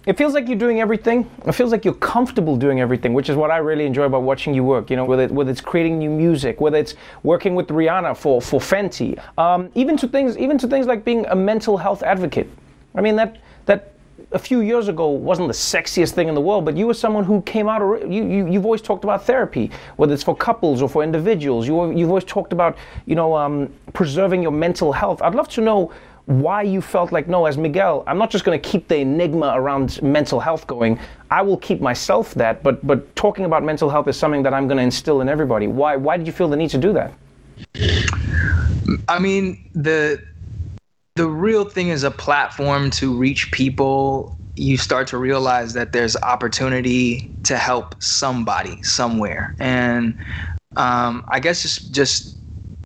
it 0.04 0.18
feels 0.18 0.34
like 0.34 0.48
you're 0.48 0.58
doing 0.58 0.80
everything. 0.80 1.30
It 1.46 1.52
feels 1.52 1.70
like 1.70 1.84
you're 1.84 1.94
comfortable 1.94 2.56
doing 2.56 2.80
everything, 2.80 3.14
which 3.14 3.28
is 3.30 3.36
what 3.36 3.50
I 3.50 3.58
really 3.58 3.86
enjoy 3.86 4.04
about 4.04 4.22
watching 4.22 4.52
you 4.52 4.64
work. 4.64 4.90
You 4.90 4.96
know, 4.96 5.04
whether, 5.04 5.28
whether 5.28 5.50
it's 5.50 5.60
creating 5.60 5.98
new 5.98 6.10
music, 6.10 6.60
whether 6.60 6.76
it's 6.76 6.94
working 7.22 7.54
with 7.54 7.68
Rihanna 7.68 8.16
for 8.16 8.42
for 8.42 8.58
Fenty, 8.58 9.20
um, 9.38 9.70
even 9.74 9.96
to 9.98 10.08
things 10.08 10.36
even 10.38 10.58
to 10.58 10.66
things 10.66 10.86
like 10.86 11.04
being 11.04 11.24
a 11.26 11.36
mental 11.36 11.76
health 11.76 12.02
advocate. 12.02 12.50
I 12.94 13.00
mean 13.00 13.16
that 13.16 13.38
that 13.66 13.92
a 14.32 14.38
few 14.38 14.60
years 14.60 14.88
ago 14.88 15.08
wasn't 15.08 15.48
the 15.48 15.54
sexiest 15.54 16.12
thing 16.12 16.28
in 16.28 16.34
the 16.34 16.40
world, 16.40 16.64
but 16.64 16.76
you 16.76 16.86
were 16.86 16.94
someone 16.94 17.24
who 17.24 17.42
came 17.42 17.68
out. 17.68 17.80
You, 18.10 18.24
you 18.24 18.46
you've 18.48 18.64
always 18.64 18.82
talked 18.82 19.04
about 19.04 19.24
therapy, 19.24 19.70
whether 19.96 20.12
it's 20.12 20.22
for 20.22 20.34
couples 20.34 20.82
or 20.82 20.88
for 20.88 21.04
individuals. 21.04 21.66
You 21.66 21.92
you've 21.96 22.08
always 22.08 22.24
talked 22.24 22.52
about 22.52 22.76
you 23.06 23.14
know 23.14 23.36
um, 23.36 23.72
preserving 23.92 24.42
your 24.42 24.52
mental 24.52 24.92
health. 24.92 25.22
I'd 25.22 25.34
love 25.34 25.48
to 25.50 25.60
know 25.60 25.92
why 26.26 26.62
you 26.62 26.80
felt 26.80 27.11
like 27.11 27.26
no 27.26 27.46
as 27.46 27.58
miguel 27.58 28.04
i'm 28.06 28.16
not 28.16 28.30
just 28.30 28.44
going 28.44 28.61
to 28.61 28.68
keep 28.68 28.87
the 28.88 28.98
enigma 28.98 29.52
around 29.54 30.00
mental 30.02 30.40
health 30.40 30.66
going. 30.66 30.98
I 31.30 31.42
will 31.42 31.56
keep 31.56 31.80
myself 31.80 32.35
that 32.35 32.62
but 32.62 32.87
but 32.87 33.14
talking 33.16 33.44
about 33.44 33.64
mental 33.64 33.90
health 33.90 34.06
is 34.08 34.16
something 34.16 34.42
that 34.44 34.54
i'm 34.54 34.68
going 34.68 34.76
to 34.76 34.82
instill 34.82 35.20
in 35.20 35.28
everybody. 35.28 35.66
Why 35.66 35.96
why 35.96 36.16
did 36.16 36.26
you 36.26 36.32
feel 36.32 36.48
the 36.48 36.56
need 36.56 36.70
to 36.70 36.78
do 36.78 36.92
that? 36.92 37.12
I 39.08 39.18
mean 39.18 39.68
the 39.74 40.22
the 41.16 41.26
real 41.26 41.64
thing 41.64 41.88
is 41.88 42.04
a 42.04 42.11
platform 42.11 42.90
to 42.92 43.16
reach 43.16 43.50
people. 43.52 44.37
You 44.56 44.76
start 44.76 45.06
to 45.08 45.18
realize 45.18 45.72
that 45.74 45.92
there's 45.92 46.16
opportunity 46.16 47.30
to 47.44 47.56
help 47.56 48.00
somebody 48.02 48.82
somewhere. 48.82 49.54
And 49.58 50.18
um, 50.76 51.24
i 51.28 51.38
guess 51.40 51.62
just 51.62 51.92
just 51.92 52.37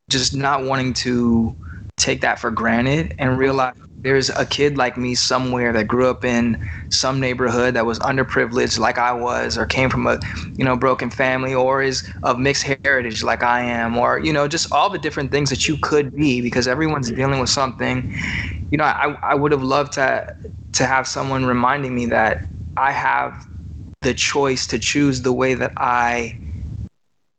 just 0.09 0.35
not 0.35 0.65
wanting 0.65 0.93
to 0.93 1.55
take 1.97 2.21
that 2.23 2.39
for 2.39 2.51
granted 2.51 3.15
and 3.19 3.39
realize 3.39 3.73
there's 4.05 4.31
a 4.31 4.47
kid 4.47 4.77
like 4.77 4.97
me 4.97 5.15
somewhere 5.15 5.73
that 5.73 5.89
grew 5.89 6.09
up 6.09 6.25
in 6.25 6.59
some 6.91 7.21
neighborhood 7.21 7.75
that 7.75 7.87
was 7.87 7.99
underprivileged 8.01 8.79
like 8.79 8.99
I 8.99 9.13
was 9.13 9.59
or 9.59 9.67
came 9.67 9.91
from 9.91 10.07
a 10.07 10.19
you 10.57 10.65
know 10.65 10.77
broken 10.77 11.11
family 11.11 11.55
or 11.55 11.83
is 11.83 12.05
of 12.23 12.39
mixed 12.39 12.65
heritage 12.65 13.23
like 13.23 13.43
I 13.43 13.63
am 13.63 13.97
or 13.97 14.19
you 14.19 14.33
know 14.33 14.47
just 14.49 14.57
all 14.73 14.89
the 14.91 14.99
different 14.99 15.31
things 15.31 15.51
that 15.51 15.67
you 15.69 15.77
could 15.79 16.15
be 16.15 16.41
because 16.41 16.67
everyone's 16.69 17.11
dealing 17.11 17.41
with 17.41 17.51
something. 17.51 18.05
You 18.71 18.79
know, 18.79 18.85
I, 18.85 19.17
I 19.23 19.35
would 19.35 19.53
have 19.53 19.63
loved 19.63 19.93
to 19.95 20.27
to 20.75 20.87
have 20.87 21.07
someone 21.07 21.45
reminding 21.47 21.95
me 21.95 22.07
that 22.07 22.43
I 22.77 22.93
have 22.93 23.37
the 24.03 24.15
choice 24.15 24.67
to 24.69 24.79
choose 24.79 25.23
the 25.23 25.33
way 25.33 25.55
that 25.55 25.73
I 25.77 26.37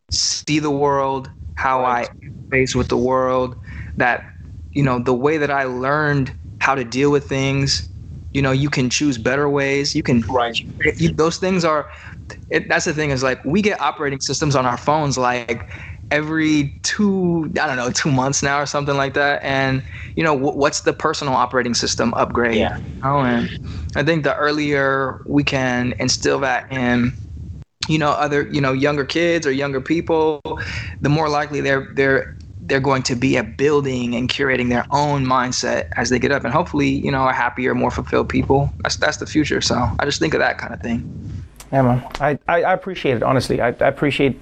see 0.09 0.59
the 0.59 0.71
world, 0.71 1.29
how 1.55 1.83
I 1.85 2.07
face 2.51 2.75
with 2.75 2.89
the 2.89 2.97
world, 2.97 3.55
that 3.97 4.23
you 4.77 4.83
know, 4.83 4.99
the 4.99 5.13
way 5.13 5.39
that 5.39 5.49
I 5.49 5.63
learned 5.63 6.31
how 6.59 6.75
to 6.75 6.83
deal 6.83 7.09
with 7.09 7.27
things, 7.27 7.89
you 8.33 8.43
know, 8.43 8.51
you 8.51 8.69
can 8.69 8.91
choose 8.91 9.17
better 9.17 9.49
ways. 9.49 9.95
You 9.95 10.03
can 10.03 10.21
right. 10.29 10.63
You, 10.99 11.11
those 11.11 11.37
things 11.37 11.65
are 11.65 11.87
it, 12.51 12.69
that's 12.69 12.85
the 12.85 12.93
thing 12.93 13.09
is 13.09 13.23
like 13.23 13.43
we 13.43 13.63
get 13.63 13.81
operating 13.81 14.19
systems 14.19 14.55
on 14.55 14.67
our 14.67 14.77
phones 14.77 15.17
like 15.17 15.67
every 16.11 16.77
two 16.83 17.51
i 17.59 17.65
don't 17.65 17.77
know 17.77 17.89
two 17.89 18.11
months 18.11 18.43
now 18.43 18.59
or 18.59 18.65
something 18.65 18.95
like 18.95 19.13
that 19.15 19.41
and 19.43 19.83
you 20.15 20.23
know 20.23 20.35
w- 20.35 20.55
what's 20.57 20.81
the 20.81 20.93
personal 20.93 21.33
operating 21.33 21.73
system 21.73 22.13
upgrade 22.13 22.57
yeah. 22.57 22.77
oh 23.03 23.19
and 23.19 23.49
i 23.95 24.03
think 24.03 24.23
the 24.23 24.35
earlier 24.35 25.21
we 25.25 25.43
can 25.43 25.93
instill 25.99 26.39
that 26.39 26.69
in 26.71 27.13
you 27.89 27.97
know 27.97 28.11
other 28.11 28.47
you 28.51 28.61
know 28.61 28.73
younger 28.73 29.05
kids 29.05 29.47
or 29.47 29.51
younger 29.51 29.81
people 29.81 30.39
the 31.01 31.09
more 31.09 31.29
likely 31.29 31.61
they're 31.61 31.89
they're 31.95 32.36
they're 32.67 32.79
going 32.79 33.03
to 33.03 33.15
be 33.15 33.37
at 33.37 33.57
building 33.57 34.15
and 34.15 34.29
curating 34.29 34.69
their 34.69 34.85
own 34.91 35.25
mindset 35.25 35.89
as 35.95 36.09
they 36.09 36.19
get 36.19 36.31
up 36.31 36.43
and 36.43 36.53
hopefully 36.53 36.89
you 36.89 37.11
know 37.11 37.27
a 37.27 37.33
happier 37.33 37.73
more 37.73 37.91
fulfilled 37.91 38.29
people 38.29 38.71
that's 38.79 38.97
that's 38.97 39.17
the 39.17 39.25
future 39.25 39.61
so 39.61 39.89
i 39.99 40.05
just 40.05 40.19
think 40.19 40.33
of 40.33 40.39
that 40.39 40.57
kind 40.57 40.73
of 40.73 40.81
thing 40.81 40.99
yeah 41.71 41.81
man 41.81 42.07
i 42.19 42.37
i, 42.47 42.63
I 42.63 42.73
appreciate 42.73 43.15
it 43.15 43.23
honestly 43.23 43.61
I, 43.61 43.67
I 43.67 43.87
appreciate 43.87 44.39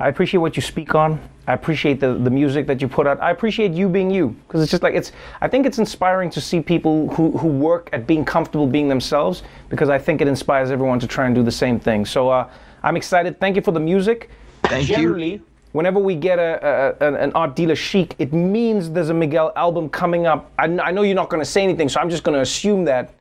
I 0.00 0.08
appreciate 0.08 0.38
what 0.38 0.56
you 0.56 0.62
speak 0.62 0.94
on. 0.94 1.20
I 1.48 1.54
appreciate 1.54 1.98
the, 1.98 2.14
the 2.14 2.30
music 2.30 2.66
that 2.66 2.80
you 2.80 2.88
put 2.88 3.06
out. 3.06 3.20
I 3.20 3.30
appreciate 3.30 3.72
you 3.72 3.88
being 3.88 4.10
you 4.10 4.28
because 4.46 4.62
it's 4.62 4.70
just 4.70 4.82
like 4.82 4.94
it's. 4.94 5.12
I 5.40 5.48
think 5.48 5.66
it's 5.66 5.78
inspiring 5.78 6.30
to 6.30 6.40
see 6.40 6.60
people 6.60 7.08
who, 7.14 7.36
who 7.36 7.48
work 7.48 7.88
at 7.92 8.06
being 8.06 8.24
comfortable 8.24 8.66
being 8.66 8.88
themselves 8.88 9.42
because 9.70 9.88
I 9.88 9.98
think 9.98 10.20
it 10.20 10.28
inspires 10.28 10.70
everyone 10.70 11.00
to 11.00 11.06
try 11.06 11.26
and 11.26 11.34
do 11.34 11.42
the 11.42 11.50
same 11.50 11.80
thing. 11.80 12.04
So 12.04 12.28
uh, 12.28 12.48
I'm 12.82 12.96
excited. 12.96 13.40
Thank 13.40 13.56
you 13.56 13.62
for 13.62 13.72
the 13.72 13.80
music. 13.80 14.30
Thank 14.64 14.86
Generally, 14.86 15.32
you. 15.32 15.46
Whenever 15.72 15.98
we 15.98 16.14
get 16.14 16.38
a, 16.38 16.96
a, 17.00 17.14
an 17.14 17.32
art 17.32 17.54
dealer 17.54 17.76
chic, 17.76 18.14
it 18.18 18.32
means 18.32 18.90
there's 18.90 19.10
a 19.10 19.14
Miguel 19.14 19.52
album 19.54 19.88
coming 19.88 20.26
up. 20.26 20.50
I, 20.58 20.64
I 20.64 20.90
know 20.90 21.02
you're 21.02 21.14
not 21.14 21.28
going 21.28 21.42
to 21.42 21.50
say 21.50 21.62
anything, 21.62 21.88
so 21.88 22.00
I'm 22.00 22.08
just 22.08 22.22
going 22.22 22.34
to 22.34 22.40
assume 22.40 22.84
that 22.86 23.12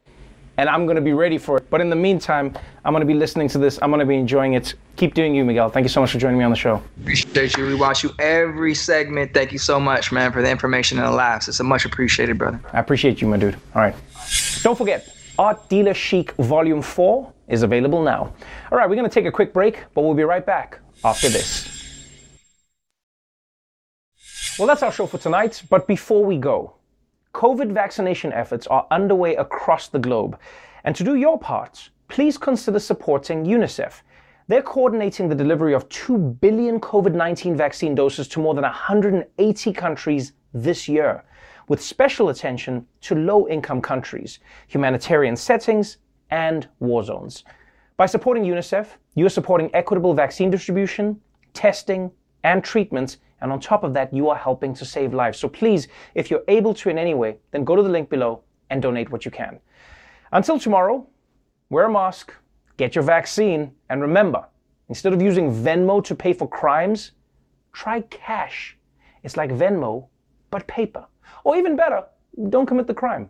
and 0.57 0.67
I'm 0.69 0.85
going 0.85 0.95
to 0.95 1.01
be 1.01 1.13
ready 1.13 1.37
for 1.37 1.57
it. 1.57 1.69
But 1.69 1.81
in 1.81 1.89
the 1.89 1.95
meantime, 1.95 2.57
I'm 2.83 2.91
going 2.91 3.01
to 3.01 3.07
be 3.07 3.13
listening 3.13 3.47
to 3.49 3.57
this. 3.59 3.79
I'm 3.81 3.91
going 3.91 3.99
to 3.99 4.05
be 4.05 4.15
enjoying 4.15 4.53
it. 4.53 4.73
Keep 4.95 5.13
doing 5.13 5.35
you, 5.35 5.45
Miguel. 5.45 5.69
Thank 5.69 5.85
you 5.85 5.89
so 5.89 6.01
much 6.01 6.11
for 6.11 6.17
joining 6.17 6.39
me 6.39 6.43
on 6.43 6.49
the 6.49 6.57
show. 6.57 6.81
Appreciate 7.01 7.55
you. 7.55 7.65
We 7.67 7.75
watch 7.75 8.03
you 8.03 8.11
every 8.17 8.73
segment. 8.73 9.33
Thank 9.33 9.51
you 9.51 9.59
so 9.59 9.79
much, 9.79 10.11
man, 10.11 10.31
for 10.31 10.41
the 10.41 10.49
information 10.49 10.97
and 10.97 11.07
the 11.07 11.11
laughs. 11.11 11.47
It's 11.47 11.59
a 11.59 11.63
much 11.63 11.85
appreciated, 11.85 12.37
brother. 12.39 12.59
I 12.73 12.79
appreciate 12.79 13.21
you, 13.21 13.27
my 13.27 13.37
dude. 13.37 13.55
All 13.75 13.81
right. 13.81 13.95
Don't 14.63 14.77
forget, 14.77 15.15
Art 15.37 15.69
Dealer 15.69 15.93
Chic 15.93 16.31
Volume 16.33 16.81
4 16.81 17.31
is 17.49 17.61
available 17.61 18.01
now. 18.01 18.33
All 18.71 18.77
right, 18.77 18.89
we're 18.89 18.95
going 18.95 19.09
to 19.09 19.13
take 19.13 19.25
a 19.25 19.31
quick 19.31 19.53
break, 19.53 19.83
but 19.93 20.01
we'll 20.01 20.15
be 20.15 20.23
right 20.23 20.45
back 20.45 20.79
after 21.05 21.29
this. 21.29 21.76
Well, 24.57 24.67
that's 24.67 24.81
our 24.81 24.91
show 24.91 25.05
for 25.05 25.19
tonight. 25.19 25.61
But 25.69 25.85
before 25.85 26.25
we 26.25 26.37
go, 26.37 26.73
COVID 27.35 27.71
vaccination 27.71 28.33
efforts 28.33 28.65
are 28.65 28.87
underway 28.89 29.35
across 29.35 29.87
the 29.87 29.99
globe. 29.99 30.39
And 30.83 30.95
to 30.95 31.03
do 31.03 31.13
your 31.13 31.37
part, 31.37 31.91
please 32.07 32.39
consider 32.39 32.79
supporting 32.79 33.45
UNICEF. 33.45 34.01
They're 34.47 34.63
coordinating 34.63 35.29
the 35.29 35.35
delivery 35.35 35.75
of 35.75 35.87
2 35.89 36.17
billion 36.41 36.79
COVID 36.79 37.13
19 37.13 37.55
vaccine 37.55 37.93
doses 37.93 38.27
to 38.29 38.39
more 38.39 38.55
than 38.55 38.63
180 38.63 39.73
countries 39.73 40.33
this 40.55 40.87
year, 40.87 41.23
with 41.67 41.79
special 41.79 42.29
attention 42.29 42.87
to 43.01 43.13
low 43.13 43.47
income 43.47 43.79
countries, 43.79 44.39
humanitarian 44.67 45.35
settings, 45.35 45.97
and 46.31 46.67
war 46.79 47.03
zones. 47.03 47.43
By 47.95 48.07
supporting 48.07 48.43
UNICEF, 48.43 48.87
you 49.13 49.27
are 49.27 49.29
supporting 49.29 49.69
equitable 49.75 50.15
vaccine 50.15 50.49
distribution, 50.49 51.21
testing, 51.53 52.11
and 52.43 52.63
treatments 52.63 53.17
and 53.41 53.51
on 53.51 53.59
top 53.59 53.83
of 53.83 53.93
that, 53.93 54.13
you 54.13 54.29
are 54.29 54.35
helping 54.35 54.73
to 54.73 54.85
save 54.85 55.13
lives. 55.13 55.39
So 55.39 55.47
please, 55.47 55.87
if 56.15 56.31
you're 56.31 56.43
able 56.47 56.73
to 56.75 56.89
in 56.89 56.97
any 56.97 57.13
way, 57.13 57.37
then 57.51 57.63
go 57.63 57.75
to 57.75 57.83
the 57.83 57.89
link 57.89 58.09
below 58.09 58.43
and 58.69 58.81
donate 58.81 59.11
what 59.11 59.25
you 59.25 59.31
can. 59.31 59.59
Until 60.31 60.59
tomorrow, 60.59 61.07
wear 61.69 61.85
a 61.85 61.91
mask, 61.91 62.33
get 62.77 62.95
your 62.95 63.03
vaccine, 63.03 63.71
and 63.89 64.01
remember, 64.01 64.45
instead 64.89 65.13
of 65.13 65.21
using 65.21 65.53
Venmo 65.53 66.03
to 66.03 66.15
pay 66.15 66.33
for 66.33 66.47
crimes, 66.47 67.11
try 67.73 68.01
cash. 68.01 68.77
It's 69.23 69.37
like 69.37 69.51
Venmo, 69.51 70.07
but 70.49 70.67
paper. 70.67 71.05
Or 71.43 71.55
even 71.55 71.75
better, 71.75 72.05
don't 72.49 72.65
commit 72.65 72.87
the 72.87 72.93
crime. 72.93 73.29